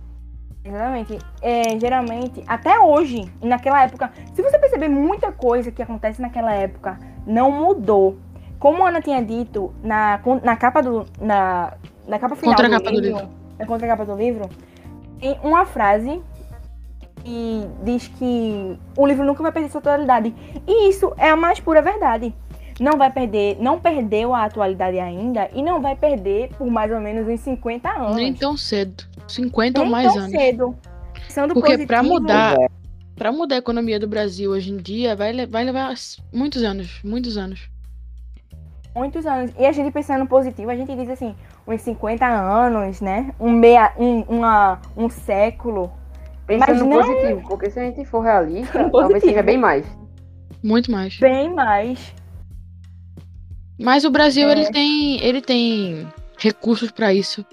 Exatamente. 0.66 1.20
É, 1.42 1.80
geralmente, 1.80 2.44
até 2.48 2.80
hoje, 2.80 3.32
naquela 3.42 3.84
época, 3.84 4.12
se 4.34 4.42
você 4.42 4.58
perceber 4.58 4.90
muita 4.90 5.32
coisa 5.32 5.72
que 5.72 5.82
acontece 5.82 6.20
naquela 6.20 6.52
época, 6.54 6.98
não 7.26 7.52
mudou. 7.52 8.18
Como 8.58 8.84
a 8.84 8.90
Ana 8.90 9.00
tinha 9.00 9.24
dito 9.24 9.72
na, 9.84 10.20
na 10.44 10.56
capa 10.56 10.82
do. 10.82 11.06
Na, 11.22 11.74
na 12.08 12.18
capa 12.18 12.36
final 12.36 12.56
Contracapa 12.56 12.92
do 12.92 13.00
livro, 13.00 13.30
na 13.60 13.66
contracapa 13.66 14.06
do 14.06 14.16
livro, 14.16 14.50
tem 15.20 15.40
uma 15.44 15.66
frase 15.66 16.22
que 17.24 17.68
diz 17.84 18.08
que 18.08 18.80
o 18.98 19.06
livro 19.06 19.26
nunca 19.26 19.44
vai 19.44 19.52
perder 19.52 19.70
sua 19.70 19.80
atualidade. 19.80 20.34
E 20.66 20.90
isso 20.90 21.14
é 21.18 21.30
a 21.30 21.36
mais 21.36 21.60
pura 21.60 21.82
verdade. 21.82 22.34
Não 22.80 22.98
vai 22.98 23.12
perder, 23.12 23.58
não 23.60 23.80
perdeu 23.80 24.34
a 24.34 24.44
atualidade 24.44 25.00
ainda 25.00 25.50
e 25.54 25.64
não 25.64 25.82
vai 25.82 25.96
perder 25.96 26.50
por 26.58 26.68
mais 26.68 26.92
ou 26.92 27.00
menos 27.00 27.28
uns 27.28 27.40
50 27.42 27.90
anos. 27.90 28.16
Nem 28.16 28.34
tão 28.34 28.58
cedo. 28.58 29.06
50 29.28 29.80
ou 29.80 29.86
Nem 29.86 29.92
mais 29.92 30.14
tão 30.14 30.22
anos. 30.24 30.32
cedo. 30.32 30.76
Porque 31.54 31.86
pra 31.86 31.98
positivo, 32.00 32.04
mudar, 32.04 32.56
Pois 32.56 32.70
pra 33.16 33.32
mudar 33.32 33.56
a 33.56 33.58
economia 33.60 34.00
do 34.00 34.08
Brasil 34.08 34.52
hoje 34.52 34.72
em 34.72 34.78
dia, 34.78 35.16
vai, 35.16 35.46
vai 35.48 35.64
levar 35.64 35.94
muitos 36.34 36.64
anos, 36.64 37.00
muitos 37.04 37.38
anos. 37.38 37.70
Muitos 38.96 39.26
anos. 39.26 39.52
E 39.60 39.66
a 39.66 39.72
gente 39.72 39.92
pensando 39.92 40.26
positivo, 40.26 40.70
a 40.72 40.76
gente 40.76 40.96
diz 40.96 41.10
assim, 41.10 41.36
uns 41.68 41.82
50 41.82 42.26
anos, 42.26 43.02
né? 43.02 43.34
Um, 43.40 43.52
meia, 43.52 43.94
um, 43.98 44.22
uma, 44.22 44.80
um 44.96 45.10
século. 45.10 45.92
Pensando 46.48 46.68
Mas 46.70 46.80
no 46.82 46.90
não- 46.90 47.02
positivo, 47.02 47.42
porque 47.48 47.70
se 47.70 47.80
a 47.80 47.84
gente 47.84 48.06
for 48.06 48.22
realista, 48.22 48.72
talvez 48.74 48.92
positivo. 48.92 49.20
seja 49.30 49.44
bem 49.44 49.58
mais. 49.58 49.86
Muito 50.64 50.90
mais. 50.92 51.18
Bem 51.20 51.54
mais. 51.54 52.14
Mas 53.80 54.06
o 54.06 54.10
Brasil, 54.10 54.48
É. 54.48 54.52
ele 54.52 54.72
tem. 54.72 55.22
ele 55.24 55.42
tem 55.42 56.08
recursos 56.38 56.92
pra 56.92 57.14
isso. 57.14 57.46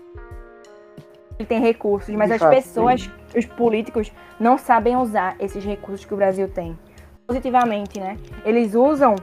Ele 1.42 1.46
tem 1.46 1.60
recursos, 1.60 2.14
mas 2.14 2.30
as 2.30 2.40
pessoas, 2.40 3.10
os 3.36 3.44
políticos, 3.44 4.12
não 4.38 4.56
sabem 4.56 4.96
usar 4.96 5.34
esses 5.40 5.64
recursos 5.64 6.06
que 6.06 6.14
o 6.14 6.16
Brasil 6.16 6.48
tem. 6.48 6.78
Positivamente, 7.26 7.98
né? 7.98 8.16
Eles 8.44 8.74
usam 8.74 9.16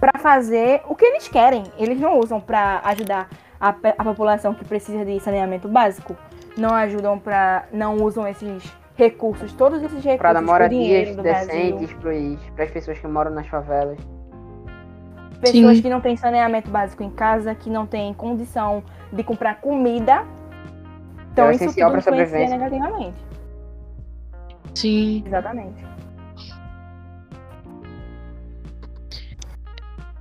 pra 0.00 0.18
fazer 0.18 0.80
o 0.88 0.94
que 0.94 1.04
eles 1.04 1.28
querem. 1.28 1.64
Eles 1.78 2.00
não 2.00 2.18
usam 2.18 2.40
pra 2.40 2.80
ajudar 2.84 3.28
a, 3.60 3.68
a 3.68 4.04
população 4.04 4.54
que 4.54 4.64
precisa 4.64 5.04
de 5.04 5.20
saneamento 5.20 5.68
básico. 5.68 6.16
Não 6.56 6.74
ajudam 6.74 7.18
pra. 7.18 7.66
não 7.70 7.96
usam 7.96 8.26
esses 8.26 8.64
recursos, 8.94 9.52
todos 9.52 9.82
esses 9.82 10.02
recursos. 10.02 10.18
Pra 10.18 10.32
dar 10.32 10.40
moradias 10.40 11.14
decentes 11.16 11.94
para 12.54 12.64
as 12.64 12.70
pessoas 12.70 12.98
que 12.98 13.06
moram 13.06 13.32
nas 13.32 13.46
favelas. 13.48 13.98
Pessoas 15.42 15.76
Sim. 15.76 15.82
que 15.82 15.90
não 15.90 16.00
têm 16.00 16.16
saneamento 16.16 16.70
básico 16.70 17.02
em 17.02 17.10
casa, 17.10 17.54
que 17.54 17.68
não 17.68 17.86
têm 17.86 18.14
condição 18.14 18.82
de 19.12 19.22
comprar 19.22 19.60
comida. 19.60 20.24
Então 21.36 21.48
É 21.48 21.54
isso 21.54 21.64
essencial 21.64 21.90
influencia 21.90 22.12
sobrevivência. 22.12 22.56
negativamente. 22.56 23.18
Sim. 24.74 25.22
Exatamente. 25.26 25.84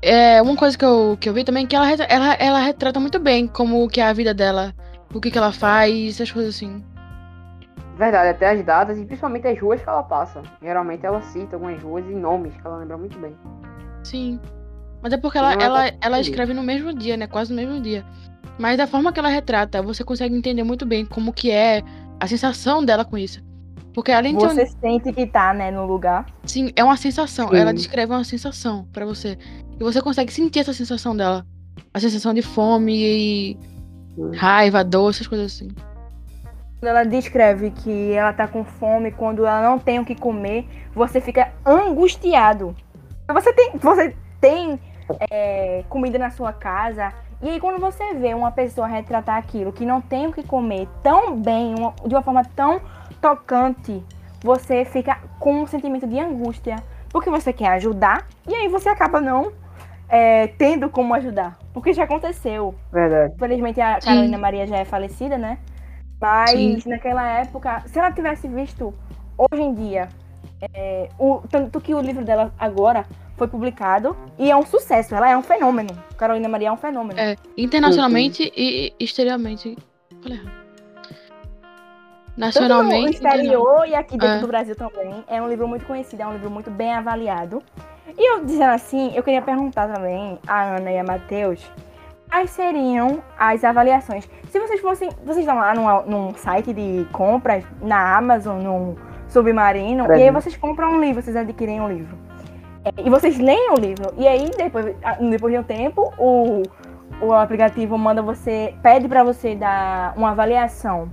É, 0.02 0.42
uma 0.42 0.58
coisa 0.58 0.78
que 0.78 0.84
eu, 0.84 1.18
que 1.18 1.30
eu 1.30 1.34
vi 1.34 1.46
também 1.46 1.64
é 1.64 1.68
que 1.68 1.76
ela, 1.76 1.90
ela, 1.90 2.34
ela 2.34 2.60
retrata 2.60 3.00
muito 3.00 3.18
bem 3.18 3.48
como 3.48 3.88
que 3.88 4.02
é 4.02 4.04
a 4.06 4.12
vida 4.12 4.34
dela, 4.34 4.74
o 5.14 5.22
que, 5.22 5.32
que 5.32 5.38
ela 5.38 5.54
faz, 5.54 6.16
essas 6.16 6.30
coisas 6.30 6.54
assim. 6.54 6.84
Verdade, 7.98 8.30
até 8.30 8.50
as 8.50 8.62
datas 8.66 8.98
e 9.00 9.06
principalmente 9.06 9.48
as 9.48 9.58
ruas 9.58 9.82
que 9.82 9.88
ela 9.88 10.04
passa. 10.04 10.44
Geralmente 10.62 11.06
ela 11.06 11.22
cita 11.22 11.56
algumas 11.56 11.82
ruas 11.82 12.06
e 12.06 12.14
nomes 12.14 12.54
que 12.58 12.68
ela 12.68 12.76
lembra 12.76 12.98
muito 12.98 13.18
bem. 13.18 13.34
Sim. 14.04 14.38
Mas 15.02 15.14
é 15.14 15.18
porque 15.18 15.38
ela, 15.38 15.54
é 15.54 15.64
ela, 15.64 15.92
ela 16.02 16.20
escreve 16.20 16.54
no 16.54 16.62
mesmo 16.62 16.94
dia, 16.94 17.16
né? 17.16 17.26
Quase 17.26 17.54
no 17.54 17.56
mesmo 17.56 17.80
dia. 17.80 18.06
Mas 18.58 18.78
da 18.78 18.88
forma 18.88 19.12
que 19.12 19.20
ela 19.20 19.30
retrata, 19.30 19.82
você 19.82 20.04
consegue 20.04 20.36
entender 20.36 20.64
muito 20.64 20.86
bem 20.86 21.06
como 21.06 21.34
que 21.34 21.52
é 21.52 21.84
a 22.20 22.28
sensação 22.28 22.84
dela 22.84 23.04
com 23.04 23.18
isso. 23.18 23.44
Porque 23.94 24.12
além 24.12 24.36
de 24.36 24.42
ser 24.42 24.48
um- 24.48 24.50
Você 24.56 24.66
sente 24.82 25.14
que 25.14 25.26
tá, 25.26 25.54
né, 25.54 25.72
no 25.72 25.86
lugar. 25.86 26.26
Sim, 26.46 26.72
é 26.76 26.84
uma 26.84 26.98
sensação. 26.98 27.50
Sim. 27.50 27.58
Ela 27.58 27.74
descreve 27.74 28.12
uma 28.14 28.24
sensação 28.24 28.88
pra 28.92 29.06
você. 29.06 29.38
E 29.80 29.84
você 29.84 30.02
consegue 30.02 30.32
sentir 30.34 30.60
essa 30.60 30.74
sensação 30.74 31.16
dela. 31.16 31.46
A 31.94 32.00
sensação 32.00 32.34
de 32.34 32.42
fome 32.42 32.94
e 32.94 33.58
Hum. 34.18 34.32
raiva, 34.36 34.84
dor, 34.84 35.10
essas 35.12 35.28
coisas 35.28 35.54
assim. 35.54 35.70
Quando 36.80 36.90
ela 36.90 37.04
descreve 37.04 37.72
que 37.72 38.12
ela 38.12 38.32
tá 38.34 38.48
com 38.48 38.64
fome, 38.66 39.12
quando 39.12 39.46
ela 39.46 39.62
não 39.62 39.80
tem 39.80 40.00
o 40.00 40.06
que 40.06 40.14
comer, 40.16 40.66
você 40.94 41.20
fica 41.22 41.52
angustiado. 41.66 42.76
Você 43.34 43.54
tem, 43.54 43.72
você 43.78 44.16
tem 44.40 44.80
é, 45.32 45.84
comida 45.88 46.18
na 46.18 46.32
sua 46.32 46.52
casa, 46.52 47.14
e 47.42 47.50
aí 47.50 47.60
quando 47.60 47.80
você 47.80 48.13
vê 48.13 48.34
uma 48.34 48.51
pessoa 48.51 48.88
retratar 48.88 49.38
aquilo 49.38 49.72
que 49.72 49.86
não 49.86 50.01
tem 50.01 50.27
o 50.27 50.34
que 50.34 50.44
comer 50.44 50.88
tão 51.04 51.36
bem, 51.39 51.75
uma- 51.77 51.94
de 52.06 52.13
uma 52.15 52.22
forma 52.22 52.44
tão 52.56 52.82
tocante, 53.22 54.04
você 54.44 54.86
fica 54.86 55.18
com 55.39 55.62
um 55.62 55.68
sentimento 55.68 56.08
de 56.08 56.20
angústia. 56.20 56.75
Porque 57.10 57.30
você 57.30 57.54
quer 57.54 57.70
ajudar, 57.70 58.27
e 58.46 58.54
aí 58.54 58.68
você 58.68 58.89
acaba 58.89 59.22
não 59.22 59.51
é, 60.10 60.48
tendo 60.48 60.89
como 60.89 61.13
ajudar. 61.13 61.58
Porque 61.74 61.94
já 61.94 62.04
aconteceu. 62.04 62.75
Verdade. 62.92 63.34
Infelizmente 63.36 63.80
a 63.80 64.00
Sim. 64.01 64.08
Carolina 64.08 64.38
Maria 64.38 64.68
já 64.68 64.77
é 64.77 64.86
falecida, 64.86 65.38
né? 65.38 65.58
Mas 66.20 66.51
Sim. 66.84 66.89
naquela 66.89 67.25
época, 67.39 67.84
se 67.88 67.98
ela 67.98 68.12
tivesse 68.12 68.48
visto 68.48 68.94
hoje 69.38 69.62
em 69.62 69.74
dia, 69.74 70.10
é, 70.74 71.10
o, 71.18 71.42
tanto 71.50 71.80
que 71.82 71.94
o 71.94 72.01
livro 72.01 72.24
dela 72.24 72.54
agora 72.60 73.06
foi 73.38 73.48
publicado 73.48 74.15
e 74.39 74.50
é 74.50 74.56
um 74.56 74.65
sucesso, 74.65 75.13
ela 75.15 75.30
é 75.30 75.38
um 75.38 75.42
fenômeno. 75.44 75.89
Carolina 76.18 76.48
Maria 76.48 76.70
é 76.70 76.72
um 76.72 76.77
fenômeno. 76.77 77.20
É, 77.20 77.36
internacionalmente 77.58 78.51
e 78.56 78.94
exteriormente. 79.00 79.77
Falei 80.22 80.38
errado. 80.38 80.65
Tanto 82.36 82.38
no 82.38 82.46
Nacionalmente. 82.46 83.12
exterior 83.12 83.88
e 83.88 83.96
aqui 83.96 84.18
dentro 84.18 84.38
É. 84.38 84.39
do 84.42 84.48
Brasil 84.48 84.75
também. 84.75 85.24
É 85.27 85.42
um 85.42 85.48
livro 85.48 85.68
muito 85.68 85.86
conhecido, 85.86 86.22
é 86.22 86.27
um 86.27 86.34
livro 86.34 86.50
muito 86.50 86.70
bem 86.70 86.94
avaliado. 86.94 87.63
E 88.18 88.32
eu 88.32 88.44
dizendo 88.44 88.72
assim, 88.72 89.13
eu 89.15 89.24
queria 89.24 89.42
perguntar 89.42 89.88
também 89.88 90.38
a 90.46 90.75
Ana 90.75 90.92
e 90.92 90.98
a 90.98 91.04
Matheus 91.04 91.65
quais 92.30 92.50
seriam 92.50 93.24
as 93.39 93.63
avaliações. 93.63 94.27
Se 94.50 94.60
vocês 94.60 94.82
fossem. 94.82 95.10
Vocês 95.24 95.39
estão 95.39 95.56
lá 95.56 95.74
num, 95.74 96.06
num 96.06 96.36
site 96.36 96.74
de 96.74 97.06
compras, 97.13 97.63
na 97.82 98.18
Amazon, 98.18 98.62
num 98.62 98.96
submarino, 99.30 100.06
e 100.08 100.24
aí 100.24 100.32
vocês 100.32 100.56
compram 100.58 100.94
um 100.94 101.01
livro, 101.01 101.22
vocês 101.22 101.36
adquirem 101.36 101.80
um 101.82 101.88
livro. 101.88 102.18
É, 102.86 103.01
e 103.04 103.10
vocês 103.10 103.39
leem 103.39 103.72
o 103.72 103.75
livro. 103.75 104.13
E 104.15 104.27
aí, 104.27 104.50
depois, 104.56 104.96
depois 105.32 105.54
de 105.54 105.60
um 105.60 105.63
tempo, 105.63 106.13
o, 106.20 106.62
o 107.20 107.34
aplicativo 107.34 107.98
manda 107.98 108.22
você. 108.22 108.75
pede 108.84 109.08
pra 109.08 109.24
você 109.24 109.56
dar 109.56 110.13
uma 110.15 110.32
avaliação. 110.32 111.10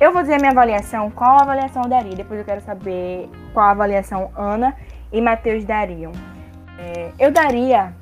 Eu 0.00 0.12
vou 0.12 0.22
dizer 0.22 0.38
minha 0.38 0.50
avaliação, 0.50 1.10
qual 1.10 1.40
avaliação 1.40 1.82
eu 1.84 1.88
daria. 1.88 2.14
Depois 2.14 2.40
eu 2.40 2.44
quero 2.44 2.60
saber 2.60 3.30
qual 3.54 3.68
avaliação 3.68 4.30
Ana 4.36 4.76
e 5.12 5.20
Matheus 5.20 5.64
dariam. 5.64 6.10
É, 6.78 7.12
eu 7.18 7.30
daria 7.30 7.92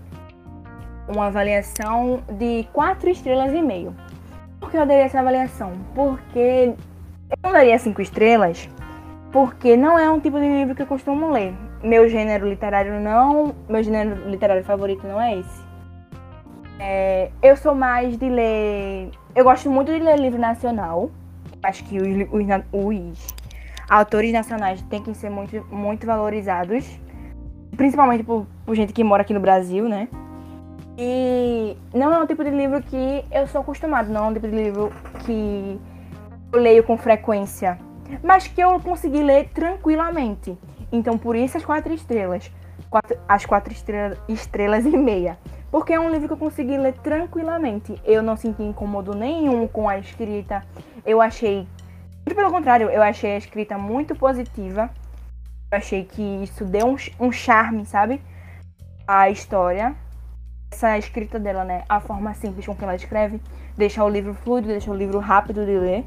uma 1.08 1.26
avaliação 1.26 2.22
de 2.32 2.66
quatro 2.72 3.10
estrelas 3.10 3.52
e 3.52 3.60
meio. 3.60 3.94
Por 4.58 4.70
que 4.70 4.76
eu 4.76 4.86
daria 4.86 5.04
essa 5.04 5.20
avaliação? 5.20 5.72
Porque 5.94 6.74
eu 7.30 7.36
não 7.42 7.52
daria 7.52 7.78
cinco 7.78 8.00
estrelas, 8.00 8.68
porque 9.32 9.76
não 9.76 9.98
é 9.98 10.10
um 10.10 10.20
tipo 10.20 10.38
de 10.38 10.46
livro 10.46 10.74
que 10.74 10.82
eu 10.82 10.86
costumo 10.86 11.30
ler. 11.30 11.54
Meu 11.82 12.08
gênero 12.08 12.48
literário 12.48 13.00
não, 13.00 13.54
meu 13.68 13.82
gênero 13.82 14.28
literário 14.28 14.62
favorito 14.62 15.06
não 15.06 15.20
é 15.20 15.38
esse. 15.38 15.62
É, 16.78 17.30
eu 17.42 17.56
sou 17.56 17.74
mais 17.74 18.16
de 18.18 18.28
ler, 18.28 19.10
eu 19.34 19.44
gosto 19.44 19.70
muito 19.70 19.90
de 19.92 19.98
ler 19.98 20.18
livro 20.18 20.38
nacional. 20.38 21.10
Acho 21.62 21.84
que 21.84 21.98
os, 21.98 22.06
os 22.32 22.46
os 22.72 23.34
autores 23.88 24.32
nacionais 24.32 24.82
têm 24.82 25.02
que 25.02 25.12
ser 25.14 25.30
muito, 25.30 25.66
muito 25.70 26.06
valorizados, 26.06 26.86
principalmente 27.76 28.24
por, 28.24 28.46
por 28.64 28.74
gente 28.74 28.92
que 28.92 29.02
mora 29.02 29.22
aqui 29.22 29.34
no 29.34 29.40
Brasil, 29.40 29.88
né? 29.88 30.08
E 30.98 31.76
não 31.94 32.12
é 32.12 32.18
um 32.18 32.26
tipo 32.26 32.44
de 32.44 32.50
livro 32.50 32.82
que 32.82 33.24
eu 33.32 33.46
sou 33.46 33.62
acostumado, 33.62 34.10
não 34.10 34.26
é 34.26 34.28
um 34.28 34.34
tipo 34.34 34.46
de 34.46 34.54
livro 34.54 34.92
que 35.24 35.80
eu 36.52 36.60
leio 36.60 36.82
com 36.82 36.98
frequência, 36.98 37.78
mas 38.22 38.46
que 38.46 38.60
eu 38.60 38.78
consegui 38.80 39.22
ler 39.22 39.48
tranquilamente. 39.48 40.58
Então, 40.92 41.16
por 41.16 41.36
isso 41.36 41.56
as 41.56 41.64
quatro 41.64 41.92
estrelas, 41.92 42.50
quatro- 42.88 43.18
as 43.28 43.46
quatro 43.46 43.72
estrelas, 43.72 44.18
estrelas 44.28 44.84
e 44.84 44.96
meia. 44.96 45.38
Porque 45.70 45.92
é 45.92 46.00
um 46.00 46.10
livro 46.10 46.26
que 46.26 46.34
eu 46.34 46.38
consegui 46.38 46.76
ler 46.76 46.94
tranquilamente. 46.94 48.00
Eu 48.04 48.22
não 48.22 48.36
senti 48.36 48.62
incômodo 48.62 49.14
nenhum 49.14 49.68
com 49.68 49.88
a 49.88 49.98
escrita. 49.98 50.64
Eu 51.06 51.20
achei, 51.20 51.68
muito 52.26 52.34
pelo 52.34 52.50
contrário, 52.50 52.90
eu 52.90 53.02
achei 53.02 53.34
a 53.34 53.38
escrita 53.38 53.78
muito 53.78 54.16
positiva. 54.16 54.90
Eu 55.70 55.78
achei 55.78 56.04
que 56.04 56.22
isso 56.42 56.64
deu 56.64 56.88
um, 56.88 56.96
um 57.20 57.30
charme, 57.30 57.86
sabe? 57.86 58.20
A 59.06 59.30
história. 59.30 59.94
Essa 60.72 60.98
escrita 60.98 61.38
dela, 61.38 61.64
né? 61.64 61.84
A 61.88 62.00
forma 62.00 62.34
simples 62.34 62.66
com 62.66 62.74
que 62.74 62.82
ela 62.82 62.96
escreve. 62.96 63.40
Deixa 63.76 64.02
o 64.02 64.08
livro 64.08 64.34
fluido, 64.34 64.66
deixa 64.66 64.90
o 64.90 64.94
livro 64.94 65.20
rápido 65.20 65.64
de 65.64 65.78
ler. 65.78 66.04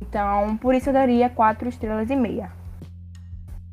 Então, 0.00 0.56
por 0.56 0.74
isso 0.74 0.88
eu 0.88 0.92
daria 0.92 1.30
quatro 1.30 1.68
estrelas 1.68 2.10
e 2.10 2.16
meia. 2.16 2.50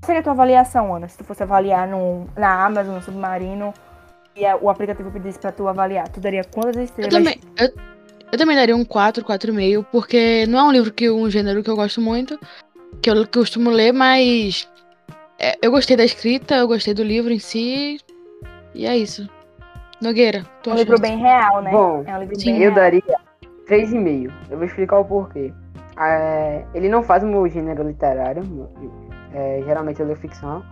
Qual 0.03 0.07
seria 0.07 0.19
a 0.19 0.24
tua 0.24 0.33
avaliação, 0.33 0.93
Ana? 0.93 1.07
Se 1.07 1.17
tu 1.17 1.24
fosse 1.24 1.41
avaliar 1.43 1.88
no, 1.88 2.27
na 2.36 2.65
Amazon, 2.65 2.95
no 2.95 3.01
Submarino, 3.01 3.74
e 4.36 4.45
a- 4.45 4.57
o 4.57 4.69
aplicativo 4.69 5.10
pedisse 5.10 5.39
pra 5.39 5.50
tu 5.50 5.65
avaliar, 5.65 6.10
tu 6.10 6.19
daria 6.19 6.43
quantas 6.43 6.75
Eu 6.75 6.83
estrelas? 6.83 7.13
também. 7.13 7.39
Eu, 7.57 7.69
Eu 8.33 8.38
também 8.38 8.55
daria 8.57 8.75
um 8.75 8.83
4, 8.83 9.24
4,5, 9.24 9.86
porque 9.91 10.45
não 10.48 10.60
é 10.60 10.63
um 10.63 10.72
livro 10.74 10.91
que 10.91 11.10
um 11.10 11.29
gênero 11.29 11.63
que 11.63 11.69
eu 11.69 11.75
gosto 11.77 12.01
muito, 12.01 12.38
que 13.01 13.10
eu 13.10 13.25
costumo 13.27 13.69
ler, 13.69 13.93
mas 13.93 14.67
é, 15.39 15.55
eu 15.62 15.72
gostei 15.72 15.95
da 15.95 16.03
escrita, 16.03 16.55
eu 16.55 16.67
gostei 16.67 16.93
do 16.95 17.03
livro 17.03 17.31
em 17.31 17.39
si, 17.39 17.98
e 18.75 18.86
é 18.88 18.98
isso. 18.98 19.29
Nogueira, 20.01 20.43
tu 20.63 20.72
É 20.72 20.74
um 20.74 20.77
livro 20.77 21.00
bem 21.00 21.17
real, 21.19 21.62
né? 21.62 21.72
Bom, 21.72 22.03
é 22.07 22.17
um 22.17 22.19
livro 22.22 22.38
sim, 22.39 22.45
bem 22.53 22.55
eu 22.55 22.72
real. 22.72 22.75
daria 22.75 23.03
3,5. 23.67 24.33
Eu 24.50 24.57
vou 24.57 24.65
explicar 24.65 24.98
o 24.98 25.05
porquê. 25.05 25.53
É, 25.98 26.65
ele 26.74 26.89
não 26.89 27.03
faz 27.03 27.24
o 27.24 27.27
meu 27.27 27.48
gênero 27.48 27.88
literário, 27.88 28.43
é, 29.33 29.61
geralmente 29.65 29.99
eu 29.99 30.05
leio 30.05 30.17
ficção. 30.17 30.63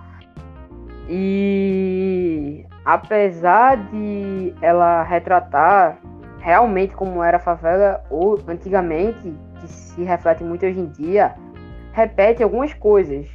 E 1.10 2.65
apesar 2.86 3.77
de 3.89 4.53
ela 4.62 5.03
retratar 5.03 5.98
realmente 6.39 6.96
como 6.96 7.24
era 7.24 7.38
a 7.38 7.39
favela 7.39 8.03
ou 8.10 8.39
antigamente, 8.48 9.34
que 9.60 9.68
se 9.68 10.03
reflete 10.03 10.44
muito 10.44 10.65
hoje 10.65 10.80
em 10.80 10.88
dia, 10.88 11.36
repete 11.94 12.44
algumas 12.44 12.74
coisas. 12.74 13.27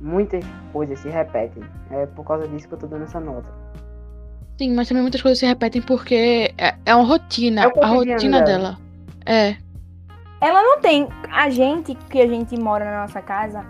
Muitas 0.00 0.44
coisas 0.72 0.98
se 0.98 1.08
repetem. 1.08 1.62
É 1.90 2.06
por 2.06 2.24
causa 2.24 2.46
disso 2.48 2.68
que 2.68 2.74
eu 2.74 2.78
tô 2.78 2.86
dando 2.86 3.04
essa 3.04 3.18
nota. 3.18 3.48
Sim, 4.58 4.74
mas 4.74 4.88
também 4.88 5.02
muitas 5.02 5.22
coisas 5.22 5.38
se 5.38 5.46
repetem 5.46 5.82
porque 5.82 6.52
é, 6.56 6.74
é 6.84 6.94
uma 6.94 7.04
rotina. 7.04 7.62
É 7.62 7.64
a 7.64 7.86
rotina 7.86 8.42
dela. 8.42 8.44
dela. 8.44 8.78
É. 9.24 9.56
Ela 10.40 10.62
não 10.62 10.80
tem. 10.80 11.08
A 11.32 11.48
gente, 11.50 11.94
que 11.94 12.20
a 12.20 12.26
gente 12.26 12.58
mora 12.58 12.84
na 12.84 13.02
nossa 13.02 13.22
casa, 13.22 13.64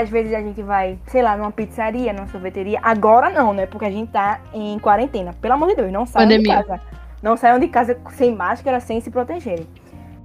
às 0.00 0.08
vezes 0.08 0.32
a 0.34 0.40
gente 0.40 0.62
vai, 0.62 0.98
sei 1.06 1.22
lá, 1.22 1.36
numa 1.36 1.50
pizzaria, 1.50 2.12
numa 2.12 2.26
sorveteria. 2.28 2.78
Agora 2.82 3.30
não, 3.30 3.52
né? 3.52 3.66
Porque 3.66 3.84
a 3.84 3.90
gente 3.90 4.10
tá 4.10 4.40
em 4.52 4.78
quarentena. 4.78 5.32
Pelo 5.40 5.54
amor 5.54 5.68
de 5.68 5.76
Deus, 5.76 5.92
não 5.92 6.06
saiam 6.06 6.28
de 6.28 6.36
Pandemia. 6.36 6.64
casa. 6.64 6.80
Não 7.22 7.36
saiam 7.36 7.58
de 7.58 7.68
casa 7.68 7.98
sem 8.10 8.34
máscara, 8.34 8.80
sem 8.80 9.00
se 9.00 9.10
protegerem. 9.10 9.66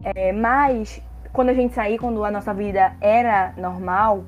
É, 0.03 0.32
mas 0.32 1.01
quando 1.34 1.50
a 1.50 1.53
gente 1.53 1.74
sair, 1.74 1.98
quando 1.98 2.24
a 2.24 2.32
nossa 2.32 2.53
vida 2.53 2.94
era 3.01 3.53
normal, 3.58 4.24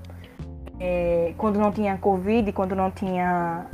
é, 0.80 1.34
quando 1.38 1.58
não 1.58 1.72
tinha 1.72 1.98
Covid, 1.98 2.51
quando 2.51 2.75
não 2.75 2.92
tinha 2.92 3.66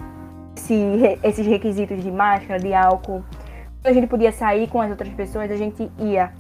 esse 0.56 1.20
esses 1.24 1.46
requisitos 1.46 2.04
de 2.04 2.12
máscara, 2.12 2.60
de 2.60 2.74
álcool, 2.74 3.24
quando 3.82 3.88
a 3.88 3.94
gente 3.94 4.08
podia 4.08 4.32
sair 4.32 4.68
com 4.68 4.80
as 4.80 4.92
outras 4.92 5.12
pessoas, 5.14 5.50
a 5.50 5.56
gente 5.56 5.92
ia 5.98 6.32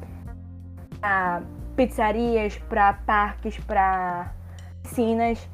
pra 0.99 1.41
pizzarias, 1.75 2.57
pra 2.69 2.93
parques, 2.93 3.57
pra 3.57 4.31
piscinas. 4.83 5.49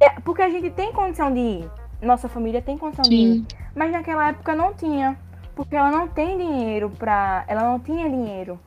É, 0.00 0.10
porque 0.20 0.42
a 0.42 0.48
gente 0.48 0.70
tem 0.70 0.92
condição 0.92 1.32
de 1.32 1.40
ir. 1.40 1.70
Nossa 2.00 2.28
família 2.28 2.62
tem 2.62 2.76
condição 2.78 3.02
de 3.02 3.14
ir. 3.14 3.34
Sim. 3.34 3.46
Mas 3.74 3.90
naquela 3.90 4.28
época 4.28 4.54
não 4.54 4.72
tinha. 4.74 5.16
Porque 5.56 5.74
ela 5.74 5.90
não 5.90 6.08
tem 6.08 6.36
dinheiro 6.36 6.90
pra. 6.90 7.44
Ela 7.46 7.62
não 7.62 7.78
tinha 7.80 8.08
dinheiro 8.08 8.58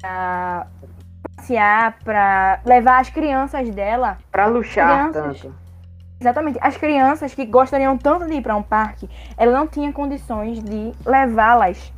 pra 0.00 0.66
passear, 1.36 1.98
pra 2.04 2.60
levar 2.64 3.00
as 3.00 3.10
crianças 3.10 3.68
dela. 3.70 4.18
Pra 4.30 4.46
luxar 4.46 5.10
Crianças. 5.10 5.40
tanto. 5.42 5.54
Exatamente. 6.20 6.58
As 6.60 6.76
crianças 6.76 7.34
que 7.34 7.46
gostariam 7.46 7.96
tanto 7.96 8.26
de 8.26 8.34
ir 8.34 8.42
pra 8.42 8.56
um 8.56 8.62
parque, 8.62 9.08
ela 9.36 9.52
não 9.56 9.66
tinha 9.66 9.92
condições 9.92 10.62
de 10.62 10.92
levá-las 11.06 11.92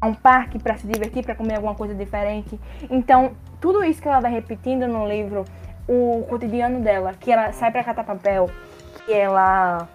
a 0.00 0.06
um 0.06 0.14
parque 0.14 0.58
pra 0.58 0.76
se 0.76 0.86
divertir, 0.86 1.24
pra 1.24 1.34
comer 1.34 1.56
alguma 1.56 1.74
coisa 1.74 1.94
diferente. 1.94 2.60
Então, 2.90 3.32
tudo 3.60 3.82
isso 3.82 4.02
que 4.02 4.08
ela 4.08 4.20
vai 4.20 4.30
repetindo 4.30 4.86
no 4.86 5.08
livro, 5.08 5.44
o 5.88 6.24
cotidiano 6.28 6.80
dela, 6.80 7.14
que 7.14 7.30
ela 7.30 7.52
sai 7.52 7.70
pra 7.70 7.84
catar 7.84 8.04
papel, 8.04 8.50
que 9.04 9.12
ela 9.12 9.88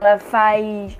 ela 0.00 0.18
faz 0.18 0.96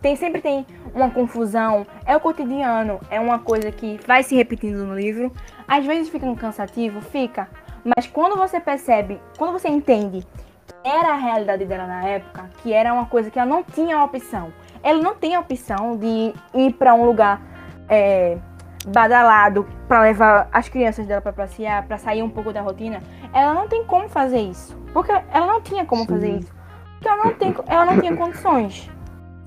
tem 0.00 0.14
sempre 0.14 0.40
tem 0.40 0.64
uma 0.94 1.10
confusão, 1.10 1.86
é 2.04 2.16
o 2.16 2.20
cotidiano, 2.20 3.00
é 3.10 3.18
uma 3.18 3.40
coisa 3.40 3.72
que 3.72 3.98
vai 4.06 4.22
se 4.22 4.36
repetindo 4.36 4.84
no 4.84 4.94
livro. 4.94 5.32
Às 5.66 5.84
vezes 5.84 6.08
fica 6.08 6.32
cansativo, 6.36 7.00
fica, 7.00 7.48
mas 7.84 8.06
quando 8.06 8.36
você 8.36 8.58
percebe, 8.60 9.20
quando 9.36 9.52
você 9.52 9.68
entende 9.68 10.26
que 10.66 10.88
era 10.88 11.12
a 11.12 11.16
realidade 11.16 11.64
dela 11.64 11.86
na 11.86 12.04
época, 12.04 12.50
que 12.62 12.72
era 12.72 12.92
uma 12.92 13.06
coisa 13.06 13.30
que 13.30 13.38
ela 13.38 13.48
não 13.48 13.62
tinha 13.62 14.02
opção. 14.02 14.52
Ela 14.82 15.00
não 15.00 15.14
tem 15.14 15.34
a 15.34 15.40
opção 15.40 15.96
de 15.96 16.32
ir 16.54 16.72
pra 16.74 16.94
um 16.94 17.04
lugar 17.04 17.40
é, 17.88 18.38
badalado 18.86 19.66
pra 19.88 20.02
levar 20.02 20.48
as 20.52 20.68
crianças 20.68 21.06
dela 21.06 21.20
pra 21.20 21.32
passear, 21.32 21.86
pra 21.86 21.98
sair 21.98 22.22
um 22.22 22.30
pouco 22.30 22.52
da 22.52 22.60
rotina. 22.60 23.02
Ela 23.32 23.54
não 23.54 23.68
tem 23.68 23.84
como 23.84 24.08
fazer 24.08 24.40
isso, 24.40 24.76
porque 24.92 25.12
ela 25.12 25.46
não 25.46 25.60
tinha 25.60 25.84
como 25.84 26.02
Sim. 26.02 26.08
fazer 26.08 26.30
isso. 26.38 26.54
Porque 26.94 27.08
ela 27.08 27.24
não 27.24 27.34
tem, 27.34 27.54
ela 27.66 27.84
não 27.84 28.00
tinha 28.00 28.16
condições. 28.16 28.90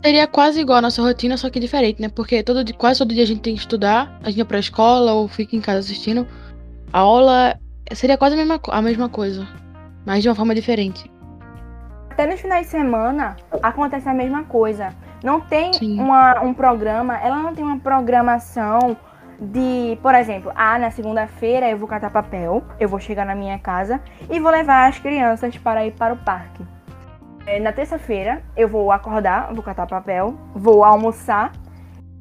Seria 0.04 0.28
quase 0.28 0.62
igual 0.62 0.78
a 0.78 0.82
nossa 0.82 1.02
rotina, 1.02 1.36
só 1.36 1.50
que 1.50 1.60
diferente, 1.60 2.02
né? 2.02 2.10
Porque 2.10 2.42
todo, 2.42 2.74
quase 2.76 3.00
todo 3.00 3.14
dia 3.14 3.24
a 3.24 3.28
gente 3.28 3.42
tem 3.42 3.54
que 3.54 3.60
estudar, 3.60 4.18
a 4.24 4.30
gente 4.30 4.38
vai 4.38 4.46
pra 4.46 4.60
escola 4.60 5.14
ou 5.14 5.28
fica 5.28 5.56
em 5.56 5.62
casa 5.62 5.80
assistindo. 5.80 6.26
A 6.94 7.00
aula 7.00 7.60
seria 7.94 8.18
quase 8.18 8.36
a 8.36 8.38
mesma, 8.38 8.60
a 8.70 8.82
mesma 8.82 9.10
coisa, 9.10 9.48
mas 10.06 10.24
de 10.24 10.30
uma 10.30 10.36
forma 10.36 10.56
diferente. 10.56 11.12
Até 12.12 12.26
nos 12.28 12.40
finais 12.40 12.66
de 12.66 12.72
semana 12.72 13.36
acontece 13.62 14.08
a 14.08 14.14
mesma 14.14 14.44
coisa. 14.44 14.94
Não 15.24 15.42
tem 15.42 15.72
uma, 16.00 16.42
um 16.42 16.54
programa, 16.54 17.18
ela 17.18 17.38
não 17.38 17.54
tem 17.54 17.64
uma 17.64 17.80
programação 17.80 18.96
de, 19.42 19.98
por 20.02 20.14
exemplo, 20.16 20.52
ah, 20.56 20.78
na 20.78 20.92
segunda-feira 20.92 21.70
eu 21.70 21.78
vou 21.78 21.88
catar 21.88 22.10
papel, 22.10 22.64
eu 22.80 22.90
vou 22.90 23.00
chegar 23.00 23.26
na 23.26 23.36
minha 23.36 23.58
casa 23.58 24.02
e 24.30 24.40
vou 24.40 24.52
levar 24.52 24.88
as 24.90 25.00
crianças 25.00 25.58
para 25.58 25.86
ir 25.86 25.94
para 25.94 26.14
o 26.14 26.18
parque. 26.18 26.64
É, 27.46 27.60
Na 27.60 27.72
terça-feira 27.72 28.42
eu 28.56 28.68
vou 28.68 28.92
acordar, 28.92 29.54
vou 29.54 29.64
catar 29.64 29.88
papel, 29.88 30.36
vou 30.54 30.84
almoçar 30.84 31.52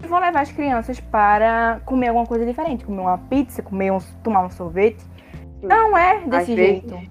e 0.02 0.06
vou 0.06 0.18
levar 0.20 0.40
as 0.42 0.52
crianças 0.52 1.00
para 1.00 1.80
comer 1.84 2.08
alguma 2.08 2.26
coisa 2.26 2.46
diferente, 2.46 2.84
comer 2.84 3.00
uma 3.00 3.18
pizza, 3.18 3.62
comer 3.62 3.90
um, 3.92 3.98
tomar 4.22 4.44
um 4.44 4.50
sorvete. 4.50 5.04
Não 5.60 5.96
é 5.98 6.20
desse 6.20 6.52
Às 6.52 6.56
jeito. 6.56 6.88
vezes- 6.94 7.10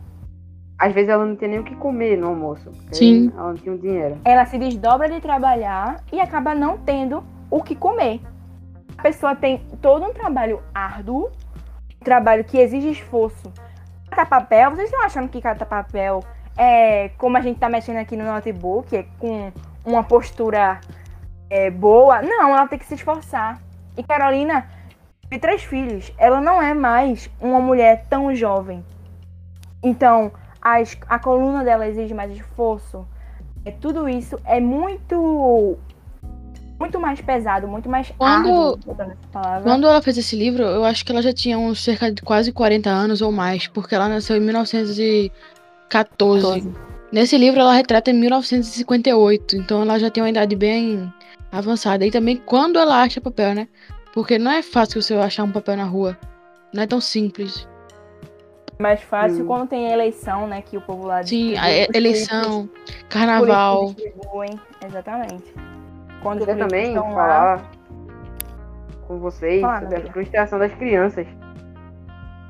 Às 0.80 0.94
vezes 0.94 1.10
ela 1.10 1.26
não 1.26 1.36
tem 1.36 1.50
nem 1.50 1.60
o 1.60 1.64
que 1.64 1.76
comer 1.76 2.18
no 2.18 2.28
almoço. 2.28 2.72
Sim. 2.94 3.30
Ela 3.36 3.48
não 3.50 3.56
tinha 3.56 3.76
o 3.76 3.78
dinheiro. 3.78 4.18
ela 4.24 4.46
se 4.46 4.58
desdobra 4.58 5.10
de 5.10 5.20
trabalhar 5.20 6.02
e 6.14 6.20
acaba 6.22 6.56
não 6.56 6.78
tendo 6.78 7.24
o 7.52 7.62
que 7.62 7.76
comer. 7.76 8.22
A 8.98 9.02
pessoa 9.04 9.36
tem 9.36 9.60
todo 9.82 10.06
um 10.06 10.14
trabalho 10.14 10.62
árduo, 10.74 11.30
um 12.02 12.04
trabalho 12.04 12.44
que 12.44 12.58
exige 12.58 12.90
esforço. 12.90 13.52
Catar 14.10 14.26
papel, 14.26 14.72
vocês 14.72 14.90
estão 14.90 15.04
achando 15.06 15.30
que 15.30 15.40
catar 15.42 15.66
papel 15.66 16.24
é 16.58 17.10
como 17.18 17.38
a 17.38 17.42
gente 17.42 17.60
tá 17.60 17.70
mexendo 17.70 17.98
aqui 17.98 18.16
no 18.18 18.24
notebook, 18.26 18.96
é 18.96 19.06
com 19.20 19.52
uma 19.86 20.04
postura 20.04 20.80
é, 21.50 21.70
boa? 21.70 22.22
Não, 22.22 22.50
ela 22.50 22.68
tem 22.68 22.80
que 22.80 22.86
se 22.86 22.96
esforçar. 22.96 23.62
E 23.96 24.04
Carolina 24.04 24.68
tem 25.30 25.40
três 25.40 25.64
filhos. 25.64 26.12
Ela 26.18 26.42
não 26.42 26.62
é 26.62 26.74
mais 26.74 27.30
uma 27.40 27.60
mulher 27.60 28.06
tão 28.10 28.34
jovem. 28.34 28.84
Então, 29.84 30.32
as- 30.62 30.98
a 31.08 31.20
coluna 31.20 31.64
dela 31.64 31.88
exige 31.88 32.14
mais 32.14 32.32
esforço. 32.32 33.08
É, 33.64 33.72
tudo 33.72 34.10
isso 34.10 34.40
é 34.46 34.60
muito 34.60 35.78
muito 36.80 37.00
mais 37.00 37.20
pesado, 37.22 37.68
muito 37.68 37.90
mais 37.90 38.12
Quando- 38.18 38.80
árduo. 38.84 39.64
Quando 39.64 39.88
ela 39.88 40.02
fez 40.02 40.18
esse 40.18 40.36
livro, 40.36 40.64
eu 40.64 40.84
acho 40.86 41.04
que 41.06 41.12
ela 41.12 41.22
já 41.22 41.34
tinha 41.34 41.58
uns 41.58 41.84
cerca 41.84 42.12
de 42.12 42.22
quase 42.22 42.52
40 42.52 42.90
anos 42.90 43.22
ou 43.22 43.32
mais, 43.32 43.68
porque 43.68 43.96
ela 43.96 44.08
nasceu 44.08 44.38
em 44.38 44.42
1914. 44.42 46.72
Nesse 47.12 47.38
livro 47.38 47.60
ela 47.62 47.74
retrata 47.74 48.12
em 48.12 48.14
1958, 48.14 49.56
então 49.56 49.82
ela 49.82 49.98
já 49.98 50.10
tem 50.10 50.22
uma 50.22 50.30
idade 50.30 50.56
bem 50.56 51.12
avançada. 51.52 52.06
E 52.06 52.12
também 52.12 52.36
quando 52.38 52.78
ela 52.78 53.02
acha 53.02 53.22
papel, 53.22 53.56
né? 53.56 53.68
Porque 54.14 54.38
não 54.38 54.52
é 54.52 54.62
fácil 54.62 55.02
você 55.02 55.14
achar 55.16 55.44
um 55.44 55.52
papel 55.52 55.78
na 55.78 55.86
rua. 55.86 56.18
Não 56.74 56.84
é 56.84 56.88
tão 56.88 57.00
simples. 57.02 57.68
mais 58.80 59.02
fácil 59.02 59.44
Hum. 59.44 59.48
quando 59.48 59.70
tem 59.70 59.92
eleição, 59.92 60.46
né, 60.48 60.62
que 60.62 60.78
o 60.78 60.82
povo 60.82 61.08
lá 61.08 61.24
Sim, 61.24 61.58
a 61.58 61.68
eleição, 61.98 62.70
carnaval. 63.10 63.96
exatamente. 64.86 65.52
Quando 66.22 66.40
Queria 66.46 66.56
também 66.58 66.88
estão 66.90 67.14
lá, 67.14 67.16
falar 67.16 67.62
com 69.08 69.20
vocês 69.20 69.62
sobre 69.62 69.96
a 69.96 70.12
frustração 70.12 70.60
das 70.60 70.74
crianças. 70.74 71.26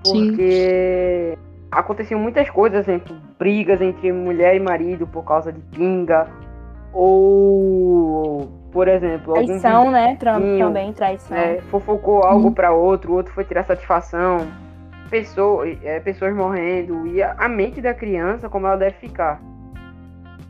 Sim. 0.05 0.27
Porque 0.29 1.37
aconteciam 1.71 2.19
muitas 2.19 2.49
coisas, 2.49 2.87
exemplo, 2.87 3.15
brigas 3.37 3.81
entre 3.81 4.11
mulher 4.11 4.55
e 4.55 4.59
marido 4.59 5.05
por 5.05 5.23
causa 5.23 5.51
de 5.51 5.59
pinga. 5.61 6.27
Ou, 6.93 8.47
por 8.71 8.87
exemplo, 8.87 9.35
algum 9.35 9.45
traição, 9.45 9.91
né, 9.91 10.15
Trump 10.15 10.43
também, 10.57 10.93
traição. 10.93 11.35
né, 11.37 11.59
fofocou 11.69 12.23
algo 12.23 12.51
pra 12.51 12.71
outro, 12.71 13.11
o 13.11 13.15
outro 13.15 13.33
foi 13.33 13.43
tirar 13.43 13.63
satisfação. 13.63 14.47
Pessoas, 15.09 15.77
é, 15.83 15.99
pessoas 16.01 16.35
morrendo. 16.35 17.07
E 17.07 17.21
a, 17.21 17.33
a 17.37 17.47
mente 17.47 17.79
da 17.79 17.93
criança, 17.93 18.49
como 18.49 18.67
ela 18.67 18.75
deve 18.75 18.95
ficar. 18.97 19.39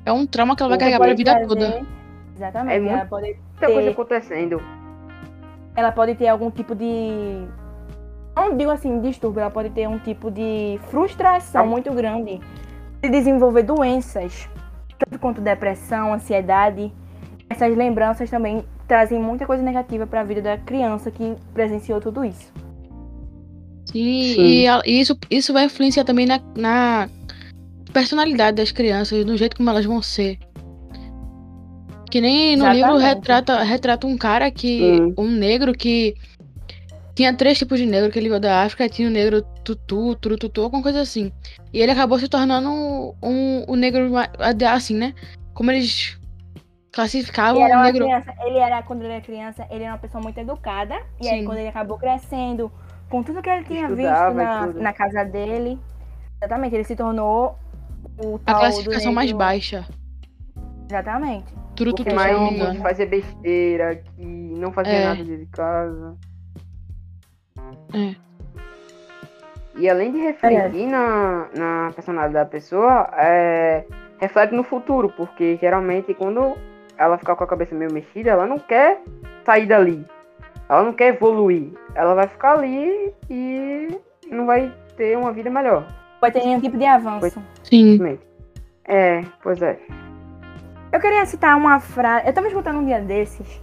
É 0.05 0.11
um 0.11 0.25
trauma 0.25 0.55
que 0.55 0.63
ela 0.63 0.69
vai 0.69 0.79
carregar 0.79 0.99
pra 0.99 1.13
vida 1.13 1.31
trazer- 1.31 1.47
toda. 1.47 1.81
Exatamente. 2.37 2.75
É 2.75 2.79
Muita 2.79 3.05
coisa 3.07 3.81
Ter- 3.81 3.89
acontecendo. 3.89 4.61
ela 5.75 5.91
pode 5.91 6.15
ter 6.15 6.27
algum 6.27 6.51
tipo 6.51 6.75
de. 6.75 7.45
Não 8.35 8.55
digo 8.55 8.69
assim, 8.69 9.01
distúrbio, 9.01 9.41
ela 9.41 9.49
pode 9.49 9.71
ter 9.71 9.87
um 9.89 9.97
tipo 9.97 10.29
de 10.29 10.79
frustração 10.91 11.65
muito 11.65 11.91
grande 11.91 12.39
de 13.01 13.09
desenvolver 13.09 13.63
doenças, 13.63 14.47
tanto 14.99 15.17
quanto 15.19 15.41
depressão, 15.41 16.13
ansiedade. 16.13 16.93
Essas 17.49 17.75
lembranças 17.75 18.29
também 18.29 18.63
trazem 18.87 19.19
muita 19.19 19.45
coisa 19.47 19.63
negativa 19.63 20.05
para 20.05 20.21
a 20.21 20.23
vida 20.23 20.41
da 20.41 20.57
criança 20.57 21.09
que 21.09 21.35
presenciou 21.53 21.99
tudo 21.99 22.23
isso. 22.23 22.53
Sim, 23.85 24.33
Sim. 24.35 24.41
e 24.41 24.65
e 24.85 24.99
isso, 25.01 25.17
isso 25.31 25.53
vai 25.53 25.65
influenciar 25.65 26.03
também 26.03 26.25
na, 26.27 26.39
na 26.55 27.09
personalidade 27.93 28.57
das 28.57 28.71
crianças, 28.71 29.25
no 29.25 29.35
jeito 29.37 29.55
como 29.55 29.69
elas 29.69 29.85
vão 29.85 30.01
ser. 30.01 30.37
Que 32.17 32.21
nem 32.21 32.57
no 32.57 32.67
livro 32.69 32.95
Exatamente. 32.95 33.15
retrata, 33.15 33.61
retrata 33.61 34.07
um 34.07 34.17
cara 34.17 34.49
que. 34.49 34.79
Sim. 34.79 35.13
Um 35.15 35.27
negro 35.27 35.71
que. 35.71 36.15
Tinha 37.13 37.31
três 37.31 37.59
tipos 37.59 37.77
de 37.77 37.85
negro 37.85 38.11
que 38.11 38.17
ele 38.17 38.27
veio 38.27 38.41
da 38.41 38.63
África, 38.63 38.89
tinha 38.89 39.07
o 39.07 39.11
negro 39.11 39.43
tutu, 39.63 40.15
turututu, 40.15 40.63
alguma 40.63 40.81
coisa 40.81 40.99
assim. 40.99 41.31
E 41.71 41.79
ele 41.79 41.91
acabou 41.91 42.17
se 42.17 42.27
tornando 42.27 42.69
um, 42.71 43.13
um, 43.21 43.65
um 43.67 43.75
negro 43.75 44.11
assim, 44.67 44.95
né? 44.95 45.13
Como 45.53 45.69
eles 45.69 46.19
classificavam 46.91 47.61
Ele 47.61 47.71
era 47.71 47.79
o 47.79 47.83
negro. 47.83 48.05
criança, 48.05 48.33
ele 48.43 48.57
era, 48.57 48.81
quando 48.81 49.03
ele 49.03 49.13
era 49.13 49.21
criança, 49.21 49.67
ele 49.69 49.83
era 49.83 49.93
uma 49.93 49.99
pessoa 49.99 50.23
muito 50.23 50.39
educada. 50.39 50.95
E 51.21 51.27
aí, 51.27 51.41
Sim. 51.41 51.45
quando 51.45 51.59
ele 51.59 51.69
acabou 51.69 51.99
crescendo, 51.99 52.71
com 53.11 53.21
tudo 53.21 53.43
que 53.43 53.49
ele 53.49 53.63
tinha 53.63 53.87
visto 53.89 54.11
Estudava 54.11 54.31
e 54.31 54.43
na, 54.43 54.65
na 54.67 54.93
casa 54.93 55.23
dele, 55.23 55.79
exatamente, 56.41 56.73
ele 56.73 56.83
se 56.83 56.95
tornou 56.95 57.59
o 58.25 58.39
A 58.43 58.55
classificação 58.55 59.13
mais 59.13 59.31
baixa. 59.31 59.85
Exatamente. 60.89 61.66
O 61.77 61.85
Turututu, 61.85 62.09
que 62.09 62.15
mais 62.15 62.35
não 62.35 62.49
me 62.51 62.55
engano. 62.57 62.81
fazia 62.81 63.05
besteira, 63.05 63.95
que 63.95 64.25
não 64.25 64.71
fazia 64.71 64.93
É. 64.93 65.03
nada 65.05 65.23
dentro 65.23 65.37
de 65.45 65.51
casa. 65.51 66.17
É. 67.93 68.15
E 69.75 69.87
além 69.87 70.11
de 70.11 70.17
refletir 70.19 70.87
na, 70.87 71.47
na 71.55 71.91
personalidade 71.93 72.33
da 72.33 72.45
pessoa, 72.45 73.09
é, 73.15 73.85
reflete 74.19 74.55
no 74.55 74.63
futuro, 74.63 75.13
porque 75.15 75.57
geralmente 75.61 76.13
quando 76.15 76.57
ela 76.97 77.17
ficar 77.17 77.35
com 77.35 77.43
a 77.43 77.47
cabeça 77.47 77.75
meio 77.75 77.93
mexida, 77.93 78.31
ela 78.31 78.47
não 78.47 78.57
quer 78.57 78.99
sair 79.45 79.67
dali. 79.67 80.03
Ela 80.67 80.83
não 80.83 80.93
quer 80.93 81.13
evoluir. 81.13 81.71
Ela 81.93 82.15
vai 82.15 82.27
ficar 82.27 82.53
ali 82.57 83.13
e 83.29 83.87
não 84.31 84.47
vai 84.47 84.73
ter 84.97 85.15
uma 85.15 85.31
vida 85.31 85.49
melhor. 85.49 85.87
Vai 86.19 86.31
ter 86.31 86.43
nenhum 86.43 86.59
tipo 86.59 86.75
de 86.75 86.85
avanço. 86.85 87.39
Sim. 87.63 87.91
simplesmente. 87.91 88.21
É, 88.85 89.21
pois 89.43 89.61
é. 89.61 89.77
Eu 90.91 90.99
queria 90.99 91.25
citar 91.25 91.55
uma 91.57 91.79
frase. 91.79 92.27
Eu 92.27 92.33
tava 92.33 92.47
escutando 92.47 92.79
um 92.79 92.85
dia 92.85 92.99
desses. 93.01 93.61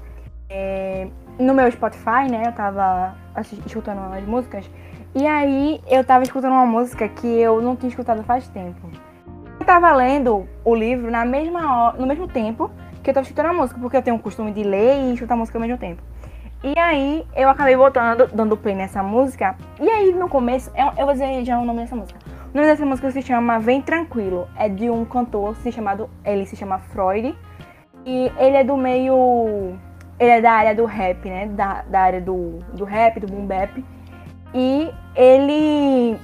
é, 0.51 1.09
no 1.39 1.53
meu 1.55 1.71
Spotify, 1.73 2.31
né? 2.31 2.43
Eu 2.47 2.53
tava 2.53 3.15
assi- 3.35 3.61
escutando 3.67 4.01
as 4.15 4.25
músicas. 4.25 4.71
E 5.15 5.27
aí 5.27 5.81
eu 5.89 6.05
tava 6.05 6.23
escutando 6.23 6.53
uma 6.53 6.67
música 6.67 7.09
que 7.09 7.27
eu 7.27 7.61
não 7.61 7.75
tinha 7.75 7.89
escutado 7.89 8.23
faz 8.25 8.47
tempo. 8.49 8.89
Eu 9.59 9.67
tava 9.67 9.93
lendo 9.95 10.47
o 10.65 10.75
livro 10.75 11.11
na 11.11 11.25
mesma 11.25 11.87
hora, 11.87 11.97
no 11.99 12.07
mesmo 12.07 12.29
tempo 12.29 12.71
que 13.03 13.11
eu 13.11 13.15
tava 13.15 13.25
escutando 13.25 13.47
a 13.47 13.53
música, 13.53 13.81
porque 13.81 13.97
eu 13.97 14.03
tenho 14.03 14.17
o 14.17 14.19
costume 14.21 14.53
de 14.53 14.63
ler 14.63 14.97
e 15.01 15.15
escutar 15.15 15.35
música 15.37 15.59
ao 15.59 15.63
mesmo 15.63 15.79
tempo. 15.79 16.03
E 16.63 16.79
aí 16.79 17.27
eu 17.35 17.49
acabei 17.49 17.77
botando, 17.77 18.29
dando 18.33 18.57
play 18.57 18.75
nessa 18.75 19.03
música. 19.03 19.57
E 19.81 19.89
aí 19.89 20.13
no 20.13 20.29
começo, 20.29 20.71
eu, 20.77 20.87
eu 20.99 21.05
vou 21.07 21.13
dizer 21.15 21.45
já 21.45 21.59
o 21.59 21.65
nome 21.65 21.81
dessa 21.81 21.97
música. 21.97 22.19
O 22.55 22.57
nome 22.57 22.69
dessa 22.69 22.87
música 22.87 23.11
se 23.11 23.21
chama 23.21 23.59
Vem 23.59 23.83
Tranquilo. 23.83 24.49
É 24.55 24.69
de 24.69 24.89
um 24.89 25.05
cantor 25.05 25.57
se 25.57 25.73
chamado, 25.73 26.09
ele 26.25 26.47
se 26.47 26.55
chama 26.55 26.79
Freud. 26.79 27.37
E 28.07 28.33
ele 28.39 28.57
é 28.57 28.63
do 28.63 28.77
meio. 28.77 29.77
Ele 30.21 30.31
é 30.31 30.41
da 30.41 30.53
área 30.53 30.73
do 30.73 30.85
rap, 30.85 31.29
né? 31.29 31.47
Da, 31.47 31.83
da 31.83 32.01
área 32.01 32.21
do, 32.21 32.61
do 32.73 32.85
rap, 32.85 33.19
do 33.19 33.27
boom 33.27 33.45
bap. 33.45 33.85
E 34.55 34.89
ele. 35.17 36.17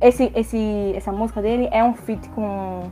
Esse, 0.00 0.32
esse, 0.34 0.94
essa 0.96 1.12
música 1.12 1.42
dele 1.42 1.68
é 1.70 1.84
um 1.84 1.92
feat 1.92 2.26
com 2.30 2.90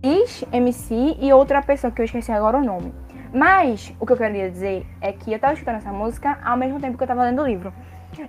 X, 0.00 0.44
MC 0.52 1.16
e 1.18 1.32
outra 1.32 1.60
pessoa 1.60 1.90
que 1.90 2.00
eu 2.00 2.04
esqueci 2.04 2.30
agora 2.30 2.56
o 2.56 2.62
nome. 2.62 2.94
Mas 3.32 3.92
o 3.98 4.06
que 4.06 4.12
eu 4.12 4.16
queria 4.16 4.48
dizer 4.48 4.86
é 5.00 5.12
que 5.12 5.32
eu 5.32 5.40
tava 5.40 5.54
escutando 5.54 5.78
essa 5.78 5.92
música 5.92 6.38
ao 6.44 6.56
mesmo 6.56 6.78
tempo 6.78 6.96
que 6.96 7.02
eu 7.02 7.08
tava 7.08 7.24
lendo 7.24 7.42
o 7.42 7.46
livro. 7.46 7.74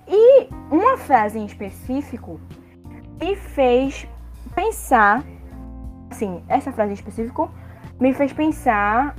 E 0.08 0.50
uma 0.72 0.98
frase 0.98 1.38
em 1.38 1.46
específico 1.46 2.40
me 3.20 3.36
fez 3.36 4.08
pensar. 4.54 5.24
Assim, 6.10 6.44
essa 6.48 6.72
frase 6.72 6.92
em 6.92 6.94
específico 6.94 7.50
me 8.00 8.14
fez 8.14 8.32
pensar 8.34 9.16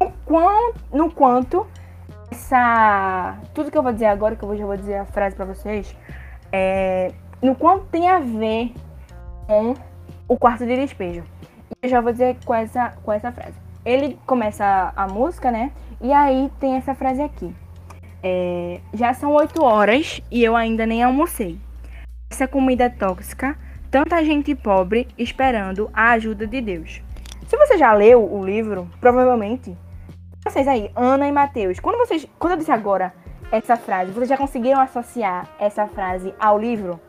no, 0.00 0.10
quão, 0.24 0.72
no 0.92 1.10
quanto 1.10 1.66
essa. 2.30 3.38
Tudo 3.54 3.70
que 3.70 3.76
eu 3.76 3.82
vou 3.82 3.92
dizer 3.92 4.06
agora, 4.06 4.36
que 4.36 4.42
eu 4.42 4.56
já 4.56 4.66
vou 4.66 4.76
dizer 4.76 4.96
a 4.96 5.04
frase 5.04 5.36
pra 5.36 5.44
vocês, 5.44 5.94
é, 6.52 7.12
no 7.42 7.54
quanto 7.54 7.84
tem 7.86 8.08
a 8.08 8.18
ver 8.18 8.72
com 9.46 9.74
o 10.28 10.38
quarto 10.38 10.66
de 10.66 10.76
despejo. 10.76 11.24
E 11.70 11.86
eu 11.86 11.90
já 11.90 12.00
vou 12.00 12.12
dizer 12.12 12.36
com 12.44 12.54
essa, 12.54 12.90
com 13.02 13.12
essa 13.12 13.32
frase. 13.32 13.54
Ele 13.84 14.18
começa 14.26 14.92
a 14.94 15.08
música, 15.08 15.50
né? 15.50 15.72
E 16.00 16.12
aí 16.12 16.50
tem 16.60 16.76
essa 16.76 16.94
frase 16.94 17.22
aqui. 17.22 17.54
É, 18.22 18.80
já 18.92 19.14
são 19.14 19.32
8 19.32 19.62
horas 19.62 20.20
e 20.30 20.44
eu 20.44 20.54
ainda 20.54 20.84
nem 20.84 21.02
almocei. 21.02 21.58
Essa 22.30 22.46
comida 22.46 22.84
é 22.84 22.88
tóxica, 22.88 23.56
tanta 23.90 24.22
gente 24.24 24.54
pobre 24.54 25.08
esperando 25.18 25.90
a 25.92 26.12
ajuda 26.12 26.46
de 26.46 26.60
Deus. 26.60 27.02
Se 27.48 27.56
você 27.56 27.76
já 27.76 27.92
leu 27.92 28.22
o 28.32 28.44
livro, 28.44 28.88
provavelmente, 29.00 29.76
vocês 30.44 30.66
aí, 30.68 30.90
Ana 30.94 31.26
e 31.28 31.32
Mateus, 31.32 31.80
quando 31.80 31.98
vocês, 31.98 32.26
quando 32.38 32.52
eu 32.52 32.58
disse 32.58 32.70
agora 32.70 33.12
essa 33.50 33.76
frase, 33.76 34.12
vocês 34.12 34.28
já 34.28 34.36
conseguiram 34.36 34.80
associar 34.80 35.48
essa 35.58 35.86
frase 35.88 36.32
ao 36.38 36.56
livro? 36.58 37.00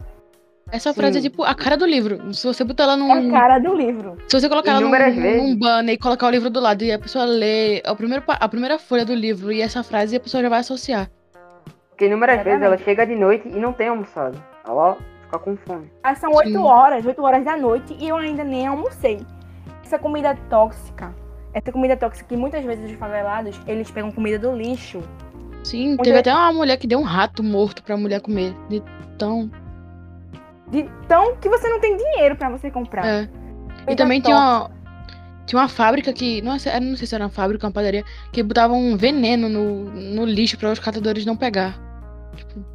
Essa 0.72 0.94
frase 0.94 1.20
é 1.20 1.22
tipo 1.22 1.44
a 1.44 1.54
cara 1.54 1.76
do 1.78 1.86
livro. 1.86 2.34
Se 2.34 2.48
você 2.48 2.64
botar 2.64 2.84
ela 2.84 2.94
É 2.94 2.98
num. 2.98 3.30
a 3.36 3.40
cara 3.40 3.60
do 3.60 3.76
livro. 3.76 4.18
Se 4.28 4.40
você 4.40 4.48
colocar 4.50 4.72
ela 4.72 4.80
num, 4.80 4.90
num 4.90 5.56
banner 5.60 5.94
e 5.96 5.98
colocar 5.98 6.28
o 6.28 6.30
livro 6.32 6.50
do 6.50 6.62
lado 6.62 6.82
e 6.84 6.92
a 6.94 6.98
pessoa 6.98 7.26
lê 7.26 7.82
a 7.86 7.94
primeira, 7.94 8.22
pa- 8.24 8.38
a 8.40 8.48
primeira 8.48 8.80
folha 8.80 9.06
do 9.06 9.14
livro 9.14 9.52
e 9.52 9.62
essa 9.62 9.84
frase, 9.84 10.16
a 10.16 10.20
pessoa 10.20 10.42
já 10.42 10.48
vai 10.50 10.60
associar. 10.62 11.10
Porque 11.90 12.06
inúmeras 12.06 12.38
vezes 12.38 12.62
ela 12.62 12.76
Exatamente. 12.76 12.84
chega 12.86 13.06
de 13.06 13.16
noite 13.16 13.48
e 13.50 13.60
não 13.60 13.74
tem 13.74 13.90
almoçado. 13.90 14.42
Ela 14.66 14.98
fica 15.32 15.40
com 15.40 15.56
fome. 15.58 15.90
Ah, 16.04 16.14
São 16.16 16.32
8 16.34 16.50
Sim. 16.50 16.58
horas, 16.58 17.06
8 17.06 17.24
horas 17.24 17.46
da 17.46 17.56
noite 17.56 17.96
e 18.00 18.08
eu 18.10 18.18
ainda 18.18 18.44
nem 18.44 18.68
almocei. 18.68 19.20
Essa 19.84 19.98
comida 19.98 20.36
tóxica, 20.50 21.14
essa 21.54 21.72
comida 21.72 21.96
tóxica 21.98 22.28
que 22.28 22.38
muitas 22.38 22.64
vezes 22.64 22.92
os 22.92 22.98
favelados, 22.98 23.60
eles 23.68 23.90
pegam 23.90 24.12
comida 24.12 24.38
do 24.40 24.56
lixo. 24.56 25.02
Sim, 25.64 25.94
Onde 25.94 26.04
teve 26.04 26.18
até 26.20 26.34
uma 26.34 26.52
mulher 26.54 26.78
que 26.78 26.88
deu 26.88 27.00
um 27.00 27.04
rato 27.04 27.44
morto 27.44 27.84
pra 27.84 27.96
mulher 27.96 28.20
comer. 28.22 28.56
De 28.68 28.82
tão. 29.18 29.50
De 30.70 30.90
tão 31.08 31.36
que 31.38 31.48
você 31.50 31.68
não 31.70 31.80
tem 31.80 31.96
dinheiro 31.98 32.36
pra 32.36 32.50
você 32.50 32.72
comprar. 32.72 33.06
É. 33.06 33.30
E 33.88 33.96
também 33.96 34.22
tinha 34.22 34.36
uma, 34.36 34.72
tinha 35.46 35.62
uma 35.62 35.68
fábrica 35.68 36.12
que. 36.14 36.42
Não, 36.42 36.58
sei- 36.58 36.80
não 36.80 36.96
sei 36.98 37.06
se 37.06 37.14
era 37.14 37.26
uma 37.26 37.30
fábrica, 37.30 37.68
uma 37.68 37.74
padaria, 37.74 38.04
que 38.32 38.42
botava 38.42 38.74
um 38.74 38.96
veneno 38.98 39.48
no, 39.50 39.84
no 39.92 40.26
lixo 40.26 40.58
pra 40.58 40.72
os 40.72 40.80
catadores 40.80 41.26
não 41.26 41.36
pegar. 41.36 41.76
Tipo, 42.36 42.66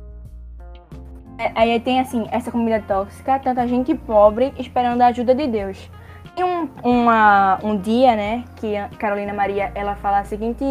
Aí 1.54 1.78
tem 1.80 2.00
assim, 2.00 2.26
essa 2.30 2.50
comida 2.50 2.82
tóxica, 2.86 3.38
tanta 3.38 3.66
gente 3.68 3.94
pobre 3.94 4.54
esperando 4.58 5.02
a 5.02 5.08
ajuda 5.08 5.34
de 5.34 5.46
Deus. 5.46 5.90
Tem 6.34 6.44
um, 6.44 6.68
uma, 6.82 7.58
um 7.62 7.78
dia, 7.78 8.16
né, 8.16 8.44
que 8.56 8.74
Carolina 8.98 9.34
Maria, 9.34 9.70
ela 9.74 9.96
fala 9.96 10.20
a 10.20 10.24
seguinte, 10.24 10.64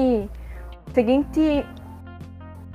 seguinte, 0.93 1.65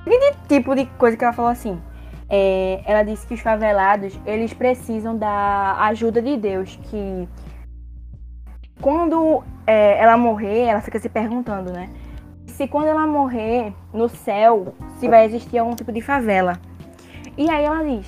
seguinte 0.03 0.37
tipo 0.47 0.73
de 0.73 0.85
coisa 0.97 1.17
que 1.17 1.23
ela 1.23 1.33
falou 1.33 1.51
assim. 1.51 1.81
É, 2.29 2.81
ela 2.85 3.03
disse 3.03 3.27
que 3.27 3.33
os 3.33 3.41
favelados, 3.41 4.17
eles 4.25 4.53
precisam 4.53 5.17
da 5.17 5.75
ajuda 5.87 6.21
de 6.21 6.37
Deus, 6.37 6.79
que 6.83 7.27
quando 8.79 9.43
é, 9.67 10.01
ela 10.01 10.17
morrer, 10.17 10.63
ela 10.63 10.79
fica 10.79 10.97
se 10.97 11.09
perguntando, 11.09 11.73
né, 11.73 11.89
se 12.47 12.67
quando 12.67 12.87
ela 12.87 13.05
morrer 13.05 13.73
no 13.93 14.07
céu, 14.07 14.73
se 14.97 15.09
vai 15.09 15.25
existir 15.25 15.57
algum 15.57 15.75
tipo 15.75 15.91
de 15.91 16.01
favela. 16.01 16.57
E 17.37 17.49
aí 17.49 17.63
ela 17.65 17.83
diz: 17.83 18.07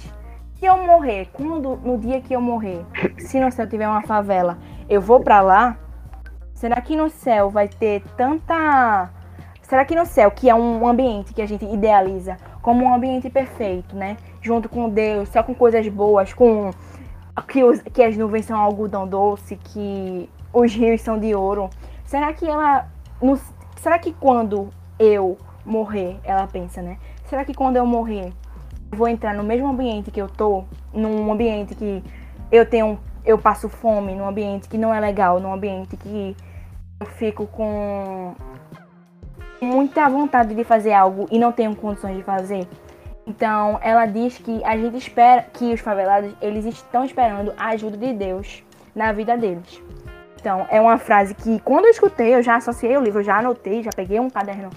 se 0.56 0.66
eu 0.66 0.78
morrer, 0.86 1.30
quando 1.34 1.76
no 1.78 1.98
dia 1.98 2.22
que 2.22 2.34
eu 2.34 2.42
morrer, 2.42 2.86
se 3.18 3.40
no 3.40 3.52
céu 3.52 3.68
tiver 3.68 3.88
uma 3.88 4.02
favela, 4.04 4.58
eu 4.90 5.02
vou 5.02 5.20
pra 5.20 5.42
lá? 5.42 5.78
Será 6.54 6.80
que 6.82 6.96
no 6.96 7.10
céu 7.10 7.50
vai 7.50 7.68
ter 7.68 8.02
tanta 8.16 9.10
Será 9.64 9.86
que 9.86 9.96
no 9.96 10.06
céu, 10.06 10.30
que 10.30 10.50
é 10.50 10.54
um 10.56 10.86
ambiente 10.88 11.34
que 11.34 11.42
a 11.42 11.48
gente 11.48 11.66
idealiza 11.66 12.38
como 12.62 12.86
um 12.86 12.94
ambiente 12.94 13.30
perfeito, 13.30 13.96
né? 13.96 14.18
Junto 14.42 14.70
com 14.70 14.88
Deus, 14.90 15.30
só 15.30 15.42
com 15.42 15.56
coisas 15.56 15.88
boas, 15.88 16.32
com 16.34 16.70
que, 17.48 17.64
os- 17.64 17.82
que 17.82 18.04
as 18.04 18.16
nuvens 18.16 18.46
são 18.46 18.60
algodão 18.60 19.08
doce, 19.08 19.56
que 19.56 20.30
os 20.54 20.74
rios 20.76 21.02
são 21.02 21.18
de 21.18 21.34
ouro. 21.34 21.70
Será 22.06 22.32
que 22.34 22.48
ela. 22.48 22.86
no- 23.22 23.40
será 23.78 23.98
que 23.98 24.14
quando 24.14 24.70
eu 25.00 25.38
morrer, 25.66 26.20
ela 26.24 26.46
pensa, 26.46 26.82
né? 26.82 26.98
Será 27.26 27.44
que 27.44 27.54
quando 27.54 27.78
eu 27.78 27.86
morrer, 27.86 28.32
vou 28.94 29.08
entrar 29.08 29.34
no 29.34 29.44
mesmo 29.44 29.68
ambiente 29.68 30.12
que 30.12 30.22
eu 30.22 30.28
tô? 30.30 30.64
Num 30.94 31.32
ambiente 31.32 31.76
que 31.76 32.04
eu 32.52 32.66
tenho. 32.66 33.00
Eu 33.26 33.38
passo 33.38 33.70
fome, 33.70 34.14
num 34.14 34.28
ambiente 34.28 34.68
que 34.68 34.78
não 34.78 34.94
é 34.94 35.00
legal, 35.00 35.40
num 35.40 35.54
ambiente 35.54 35.96
que 35.96 36.36
eu 37.00 37.06
fico 37.06 37.48
com 37.48 38.34
muita 39.62 40.10
vontade 40.10 40.54
de 40.54 40.64
fazer 40.64 40.94
algo 40.94 41.26
e 41.32 41.40
não 41.40 41.52
tenho 41.52 41.74
condições 41.76 42.18
de 42.18 42.24
fazer. 42.24 42.68
Então, 43.26 43.80
ela 43.82 44.06
diz 44.06 44.38
que 44.38 44.62
a 44.66 44.76
gente 44.76 44.98
espera 44.98 45.44
que 45.54 45.74
os 45.74 45.80
favelados, 45.80 46.36
eles 46.42 46.66
estão 46.66 47.06
esperando 47.06 47.54
a 47.58 47.70
ajuda 47.70 47.96
de 47.96 48.12
Deus 48.12 48.62
na 48.94 49.14
vida 49.14 49.38
deles. 49.38 49.82
Então, 50.40 50.68
é 50.70 50.82
uma 50.82 50.98
frase 50.98 51.34
que 51.34 51.60
quando 51.62 51.86
eu 51.86 51.92
escutei, 51.92 52.36
eu 52.36 52.44
já 52.44 52.58
associei 52.58 52.98
o 52.98 53.02
livro, 53.02 53.24
já 53.24 53.38
anotei, 53.38 53.82
já 53.82 53.92
peguei 53.96 54.20
um 54.20 54.30
caderno 54.30 54.70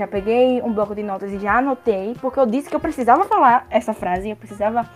Já 0.00 0.08
peguei 0.08 0.62
um 0.62 0.72
bloco 0.72 0.94
de 0.94 1.02
notas 1.02 1.30
e 1.30 1.38
já 1.38 1.58
anotei, 1.58 2.16
porque 2.22 2.40
eu 2.40 2.46
disse 2.46 2.70
que 2.70 2.74
eu 2.74 2.80
precisava 2.80 3.24
falar 3.24 3.66
essa 3.68 3.92
frase, 3.92 4.30
eu 4.30 4.36
precisava 4.36 4.88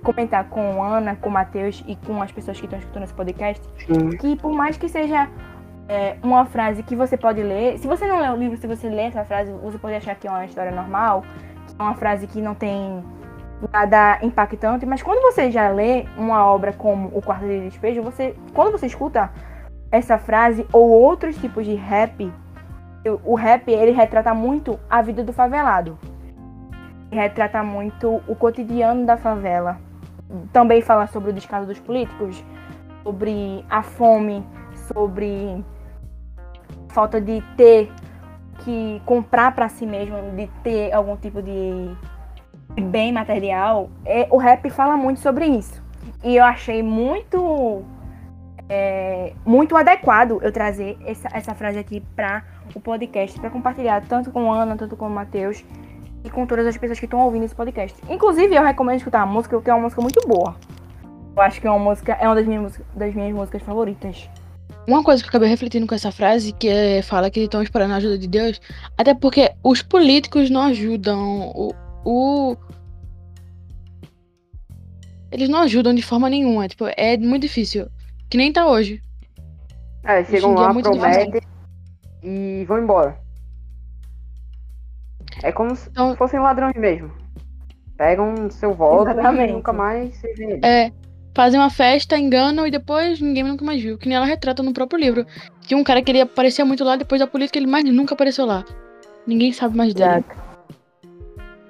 comentar 0.00 0.44
com 0.44 0.80
Ana, 0.80 1.16
com 1.16 1.28
o 1.28 1.32
Matheus 1.32 1.82
e 1.88 1.96
com 1.96 2.22
as 2.22 2.30
pessoas 2.30 2.60
que 2.60 2.66
estão 2.66 2.78
escutando 2.78 3.02
esse 3.02 3.14
podcast, 3.14 3.60
Sim. 3.84 4.10
que 4.10 4.36
por 4.36 4.52
mais 4.52 4.76
que 4.76 4.88
seja 4.88 5.28
é, 5.88 6.16
uma 6.22 6.46
frase 6.46 6.84
que 6.84 6.94
você 6.94 7.16
pode 7.16 7.42
ler, 7.42 7.78
se 7.80 7.88
você 7.88 8.06
não 8.06 8.20
lê 8.20 8.28
o 8.30 8.36
livro, 8.36 8.56
se 8.56 8.68
você 8.68 8.88
lê 8.88 9.06
essa 9.06 9.24
frase, 9.24 9.52
você 9.54 9.76
pode 9.76 9.96
achar 9.96 10.14
que 10.14 10.28
é 10.28 10.30
uma 10.30 10.44
história 10.44 10.70
normal, 10.70 11.24
que 11.66 11.74
é 11.76 11.82
uma 11.82 11.96
frase 11.96 12.28
que 12.28 12.40
não 12.40 12.54
tem 12.54 13.02
nada 13.72 14.20
impactante, 14.22 14.86
mas 14.86 15.02
quando 15.02 15.20
você 15.20 15.50
já 15.50 15.68
lê 15.68 16.06
uma 16.16 16.46
obra 16.46 16.72
como 16.72 17.10
O 17.12 17.20
Quarto 17.20 17.44
de 17.44 17.58
Despejo, 17.68 18.04
você, 18.04 18.36
quando 18.52 18.70
você 18.70 18.86
escuta 18.86 19.32
essa 19.90 20.16
frase 20.16 20.64
ou 20.72 20.88
outros 20.90 21.36
tipos 21.38 21.66
de 21.66 21.74
rap, 21.74 22.32
o- 23.24 23.34
rap 23.34 23.68
ele 23.70 23.90
retrata 23.92 24.32
muito 24.34 24.78
a 24.88 25.02
vida 25.02 25.22
do 25.22 25.32
favelado. 25.32 25.98
Retrata 27.10 27.62
muito 27.62 28.20
o 28.26 28.34
cotidiano 28.34 29.04
da 29.06 29.16
favela. 29.16 29.78
Também 30.52 30.80
fala 30.82 31.06
sobre 31.06 31.30
o 31.30 31.32
descaso 31.32 31.66
dos 31.66 31.78
políticos, 31.78 32.44
sobre 33.02 33.64
a 33.70 33.82
fome, 33.82 34.44
sobre 34.92 35.64
falta 36.88 37.20
de 37.20 37.42
ter 37.56 37.92
que 38.64 39.00
comprar 39.04 39.54
para 39.54 39.68
si 39.68 39.84
mesmo, 39.86 40.16
de 40.36 40.46
ter 40.62 40.92
algum 40.92 41.16
tipo 41.16 41.42
de 41.42 41.94
de 42.74 42.82
bem 42.82 43.12
material. 43.12 43.88
É, 44.04 44.26
o 44.30 44.36
rap 44.36 44.68
fala 44.70 44.96
muito 44.96 45.20
sobre 45.20 45.46
isso. 45.46 45.80
E 46.24 46.36
eu 46.36 46.44
achei 46.44 46.82
muito 46.82 47.84
é, 48.68 49.32
muito 49.44 49.76
adequado 49.76 50.38
eu 50.42 50.50
trazer 50.52 50.96
essa, 51.04 51.28
essa 51.32 51.54
frase 51.54 51.78
aqui 51.78 52.00
para 52.16 52.44
o 52.74 52.80
podcast, 52.80 53.38
para 53.38 53.50
compartilhar 53.50 54.02
tanto 54.06 54.30
com 54.30 54.50
Ana, 54.52 54.76
tanto 54.76 54.96
com 54.96 55.06
o 55.06 55.10
Matheus 55.10 55.64
e 56.24 56.30
com 56.30 56.46
todas 56.46 56.66
as 56.66 56.76
pessoas 56.76 56.98
que 56.98 57.04
estão 57.04 57.20
ouvindo 57.20 57.44
esse 57.44 57.54
podcast. 57.54 57.96
Inclusive, 58.08 58.54
eu 58.54 58.62
recomendo 58.62 58.96
escutar 58.98 59.22
a 59.22 59.26
música, 59.26 59.56
porque 59.56 59.70
é 59.70 59.74
uma 59.74 59.82
música 59.82 60.00
muito 60.00 60.26
boa. 60.26 60.56
Eu 61.36 61.42
acho 61.42 61.60
que 61.60 61.66
é 61.66 61.70
uma 61.70 61.78
música, 61.78 62.12
é 62.14 62.26
uma 62.26 62.34
das 62.34 62.46
minhas, 62.46 62.80
das 62.94 63.14
minhas 63.14 63.34
músicas 63.34 63.60
favoritas. 63.62 64.28
Uma 64.86 65.02
coisa 65.02 65.22
que 65.22 65.26
eu 65.26 65.30
acabei 65.30 65.48
refletindo 65.48 65.86
com 65.86 65.94
essa 65.94 66.12
frase, 66.12 66.52
que 66.52 66.68
é, 66.68 67.02
fala 67.02 67.30
que 67.30 67.40
estão 67.40 67.62
esperando 67.62 67.92
a 67.92 67.96
ajuda 67.96 68.18
de 68.18 68.28
Deus, 68.28 68.60
até 68.96 69.14
porque 69.14 69.52
os 69.62 69.82
políticos 69.82 70.48
não 70.50 70.62
ajudam 70.62 71.50
o, 71.54 71.74
o- 72.04 72.56
Eles 75.32 75.48
não 75.48 75.60
ajudam 75.60 75.94
de 75.94 76.02
forma 76.02 76.30
nenhuma. 76.30 76.68
Tipo, 76.68 76.84
é 76.96 77.16
muito 77.16 77.42
difícil. 77.42 77.88
Que 78.30 78.36
nem 78.36 78.52
tá 78.52 78.66
hoje. 78.66 79.00
É, 80.02 80.24
chegam 80.24 80.52
é 80.52 80.60
lá, 80.60 80.72
muito 80.72 80.90
prometem 80.90 81.40
e 82.22 82.64
vão 82.66 82.78
embora. 82.78 83.18
É 85.42 85.50
como 85.52 85.74
se 85.74 85.88
Então- 85.90 86.16
fossem 86.16 86.40
ladrões 86.40 86.74
mesmo. 86.76 87.10
Pegam 87.96 88.50
seu 88.50 88.72
voto 88.74 89.10
Exatamente. 89.10 89.50
e 89.50 89.52
nunca 89.54 89.72
mais 89.72 90.14
se 90.16 90.32
vê. 90.34 90.60
É. 90.62 90.92
Fazem 91.34 91.58
uma 91.58 91.70
festa, 91.70 92.16
enganam 92.18 92.66
e 92.66 92.70
depois 92.70 93.20
ninguém 93.20 93.42
nunca 93.42 93.64
mais 93.64 93.82
viu. 93.82 93.98
Que 93.98 94.08
nem 94.08 94.16
ela 94.16 94.26
retrata 94.26 94.62
no 94.62 94.72
próprio 94.72 95.00
livro. 95.00 95.26
Que 95.62 95.74
um 95.74 95.82
cara 95.82 96.00
que 96.02 96.10
ele 96.12 96.20
aparecia 96.20 96.64
muito 96.64 96.84
lá, 96.84 96.96
depois 96.96 97.20
da 97.20 97.26
política 97.26 97.58
ele 97.58 97.66
mais 97.66 97.84
nunca 97.84 98.14
apareceu 98.14 98.46
lá. 98.46 98.64
Ninguém 99.26 99.52
sabe 99.52 99.76
mais 99.76 99.92
dele. 99.94 100.24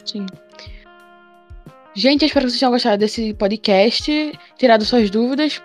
Sim. 0.04 0.26
Gente, 1.94 2.22
eu 2.22 2.26
espero 2.26 2.44
que 2.46 2.50
vocês 2.50 2.58
tenham 2.60 2.72
gostado 2.72 2.98
desse 2.98 3.32
podcast, 3.34 4.32
tirado 4.58 4.84
suas 4.84 5.08
dúvidas. 5.10 5.62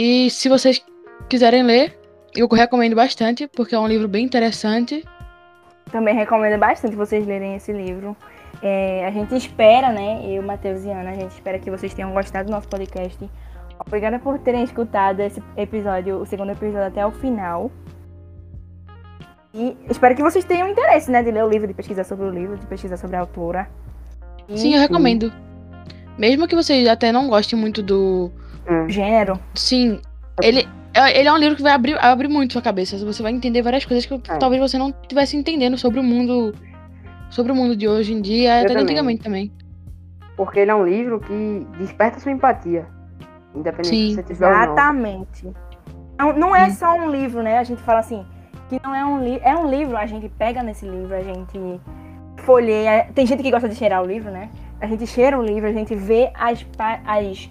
E 0.00 0.30
se 0.30 0.48
vocês 0.48 0.80
quiserem 1.28 1.64
ler, 1.64 1.98
eu 2.32 2.46
recomendo 2.46 2.94
bastante, 2.94 3.48
porque 3.48 3.74
é 3.74 3.78
um 3.80 3.88
livro 3.88 4.06
bem 4.06 4.24
interessante. 4.24 5.04
Também 5.90 6.14
recomendo 6.14 6.56
bastante 6.56 6.94
vocês 6.94 7.26
lerem 7.26 7.56
esse 7.56 7.72
livro. 7.72 8.16
É, 8.62 9.04
a 9.04 9.10
gente 9.10 9.34
espera, 9.34 9.90
né? 9.90 10.22
Eu, 10.24 10.40
Matheus 10.40 10.84
e 10.84 10.90
Ana, 10.90 11.10
a 11.10 11.14
gente 11.14 11.32
espera 11.32 11.58
que 11.58 11.68
vocês 11.68 11.92
tenham 11.92 12.12
gostado 12.12 12.46
do 12.46 12.52
nosso 12.52 12.68
podcast. 12.68 13.28
Obrigada 13.84 14.20
por 14.20 14.38
terem 14.38 14.62
escutado 14.62 15.18
esse 15.18 15.42
episódio, 15.56 16.18
o 16.20 16.26
segundo 16.26 16.52
episódio 16.52 16.86
até 16.86 17.04
o 17.04 17.10
final. 17.10 17.68
E 19.52 19.76
espero 19.90 20.14
que 20.14 20.22
vocês 20.22 20.44
tenham 20.44 20.68
interesse, 20.68 21.10
né? 21.10 21.24
De 21.24 21.32
ler 21.32 21.42
o 21.42 21.48
livro, 21.48 21.66
de 21.66 21.74
pesquisar 21.74 22.04
sobre 22.04 22.24
o 22.24 22.30
livro, 22.30 22.56
de 22.56 22.66
pesquisar 22.66 22.98
sobre 22.98 23.16
a 23.16 23.20
autora. 23.20 23.68
E 24.48 24.58
Sim, 24.58 24.74
eu 24.74 24.80
recomendo. 24.80 25.32
Mesmo 26.16 26.46
que 26.46 26.54
vocês 26.54 26.86
até 26.86 27.10
não 27.10 27.26
gostem 27.28 27.58
muito 27.58 27.82
do. 27.82 28.30
Hum. 28.68 28.84
o 28.84 28.88
gênero. 28.90 29.38
Sim, 29.54 30.00
ele, 30.42 30.68
é- 30.94 31.18
ele 31.18 31.28
é 31.28 31.32
um 31.32 31.36
livro 31.38 31.56
que 31.56 31.62
vai 31.62 31.72
abrir, 31.72 31.96
abrir 32.04 32.28
muito 32.28 32.52
sua 32.52 32.62
cabeça. 32.62 32.98
Você 32.98 33.22
vai 33.22 33.32
entender 33.32 33.62
várias 33.62 33.84
coisas 33.84 34.04
que 34.04 34.14
É. 34.14 34.36
talvez 34.38 34.60
você 34.60 34.76
não 34.78 34.90
estivesse 35.02 35.36
entendendo 35.36 35.76
sobre 35.78 35.98
o 36.00 36.02
mundo. 36.02 36.54
Sobre 37.30 37.52
o 37.52 37.54
mundo 37.54 37.76
de 37.76 37.86
hoje 37.86 38.14
em 38.14 38.22
dia, 38.22 38.54
até 38.54 38.62
de 38.62 38.68
também. 38.68 38.82
antigamente 38.84 39.22
também. 39.22 39.52
Porque 40.36 40.60
ele 40.60 40.70
é 40.70 40.74
um 40.74 40.84
livro 40.86 41.20
que 41.20 41.66
desperta 41.78 42.18
sua 42.20 42.32
empatia. 42.32 42.86
Independente 43.54 43.88
Sim. 43.88 44.08
se 44.10 44.14
você 44.16 44.22
tiver 44.22 44.46
ou 44.46 44.52
não. 44.52 44.62
Exatamente. 44.62 45.48
Não, 46.18 46.32
não 46.32 46.56
é 46.56 46.70
Sim. 46.70 46.76
só 46.76 46.94
um 46.94 47.10
livro, 47.10 47.42
né? 47.42 47.58
A 47.58 47.64
gente 47.64 47.82
fala 47.82 47.98
assim, 48.00 48.24
que 48.68 48.80
não 48.82 48.94
é 48.94 49.04
um 49.04 49.22
livro. 49.22 49.40
É 49.44 49.54
um 49.56 49.68
livro, 49.68 49.96
a 49.96 50.06
gente 50.06 50.28
pega 50.28 50.62
nesse 50.62 50.86
livro, 50.86 51.14
a 51.14 51.22
gente 51.22 51.80
folheia. 52.38 53.08
Tem 53.14 53.26
gente 53.26 53.42
que 53.42 53.50
gosta 53.50 53.68
de 53.68 53.74
cheirar 53.74 54.02
o 54.02 54.06
livro, 54.06 54.30
né? 54.30 54.48
A 54.80 54.86
gente 54.86 55.06
cheira 55.06 55.38
o 55.38 55.42
livro, 55.42 55.68
a 55.68 55.72
gente 55.72 55.94
vê 55.94 56.30
as. 56.34 56.64
as 57.06 57.50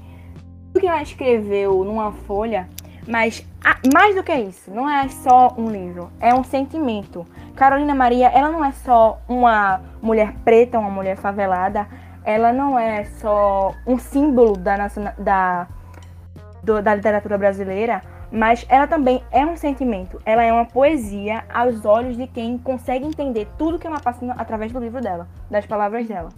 tudo 0.77 0.81
que 0.81 0.87
ela 0.87 1.01
escreveu 1.01 1.83
numa 1.83 2.11
folha. 2.11 2.67
Mas 3.07 3.45
a- 3.63 3.77
mais 3.93 4.15
do 4.15 4.21
que 4.23 4.33
isso, 4.35 4.69
não 4.69 4.89
é 4.89 5.07
só 5.07 5.53
um 5.57 5.69
livro, 5.71 6.11
é 6.19 6.33
um 6.33 6.43
sentimento. 6.43 7.25
Carolina 7.55 7.95
Maria, 7.95 8.27
ela 8.27 8.49
não 8.49 8.63
é 8.63 8.71
só 8.73 9.19
uma 9.27 9.81
mulher 10.01 10.33
preta, 10.43 10.77
uma 10.77 10.89
mulher 10.89 11.15
favelada, 11.17 11.87
ela 12.25 12.51
não 12.51 12.77
é 12.77 13.05
só 13.05 13.73
um 13.87 13.97
símbolo 13.97 14.57
da, 14.57 14.75
da, 15.17 15.67
do- 16.61 16.81
da 16.81 16.93
literatura 16.95 17.37
brasileira, 17.37 18.01
mas 18.29 18.65
ela 18.67 18.85
também 18.87 19.23
é 19.31 19.45
um 19.45 19.55
sentimento. 19.55 20.21
Ela 20.25 20.43
é 20.43 20.51
uma 20.51 20.65
poesia 20.65 21.45
aos 21.51 21.85
olhos 21.85 22.17
de 22.17 22.27
quem 22.27 22.57
consegue 22.57 23.05
entender 23.05 23.47
tudo 23.57 23.79
que 23.79 23.87
ela 23.87 24.01
passa 24.01 24.19
através 24.37 24.73
do 24.73 24.79
livro 24.79 25.01
dela, 25.01 25.29
das 25.49 25.65
palavras 25.65 26.05
dela. 26.07 26.29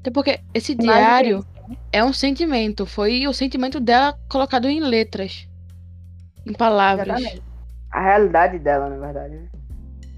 Até 0.00 0.10
porque 0.12 0.38
esse 0.54 0.74
diário. 0.76 1.44
É 1.92 2.04
um 2.04 2.12
sentimento. 2.12 2.86
Foi 2.86 3.26
o 3.26 3.32
sentimento 3.32 3.80
dela 3.80 4.18
colocado 4.28 4.68
em 4.68 4.80
letras. 4.80 5.48
Em 6.46 6.52
palavras. 6.52 7.08
Exatamente. 7.08 7.42
A 7.90 8.00
realidade 8.00 8.58
dela, 8.58 8.88
na 8.88 8.98
verdade. 8.98 9.34
Né? 9.34 9.48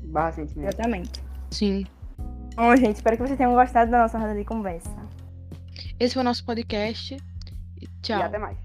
Barra 0.04 0.32
sentimento. 0.32 0.68
Exatamente. 0.68 1.22
Sim. 1.50 1.86
Bom, 2.54 2.74
gente, 2.74 2.96
espero 2.96 3.16
que 3.16 3.22
vocês 3.22 3.36
tenham 3.36 3.54
gostado 3.54 3.90
da 3.90 3.98
nossa 3.98 4.18
roda 4.18 4.34
de 4.34 4.44
conversa. 4.44 4.90
Esse 6.00 6.14
foi 6.14 6.22
o 6.22 6.24
nosso 6.24 6.44
podcast. 6.44 7.16
Tchau. 8.02 8.18
E 8.18 8.22
até 8.22 8.38
mais. 8.38 8.58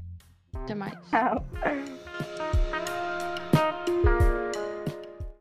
Até 0.56 0.76
mais. 0.76 0.94
Tchau. 1.10 1.46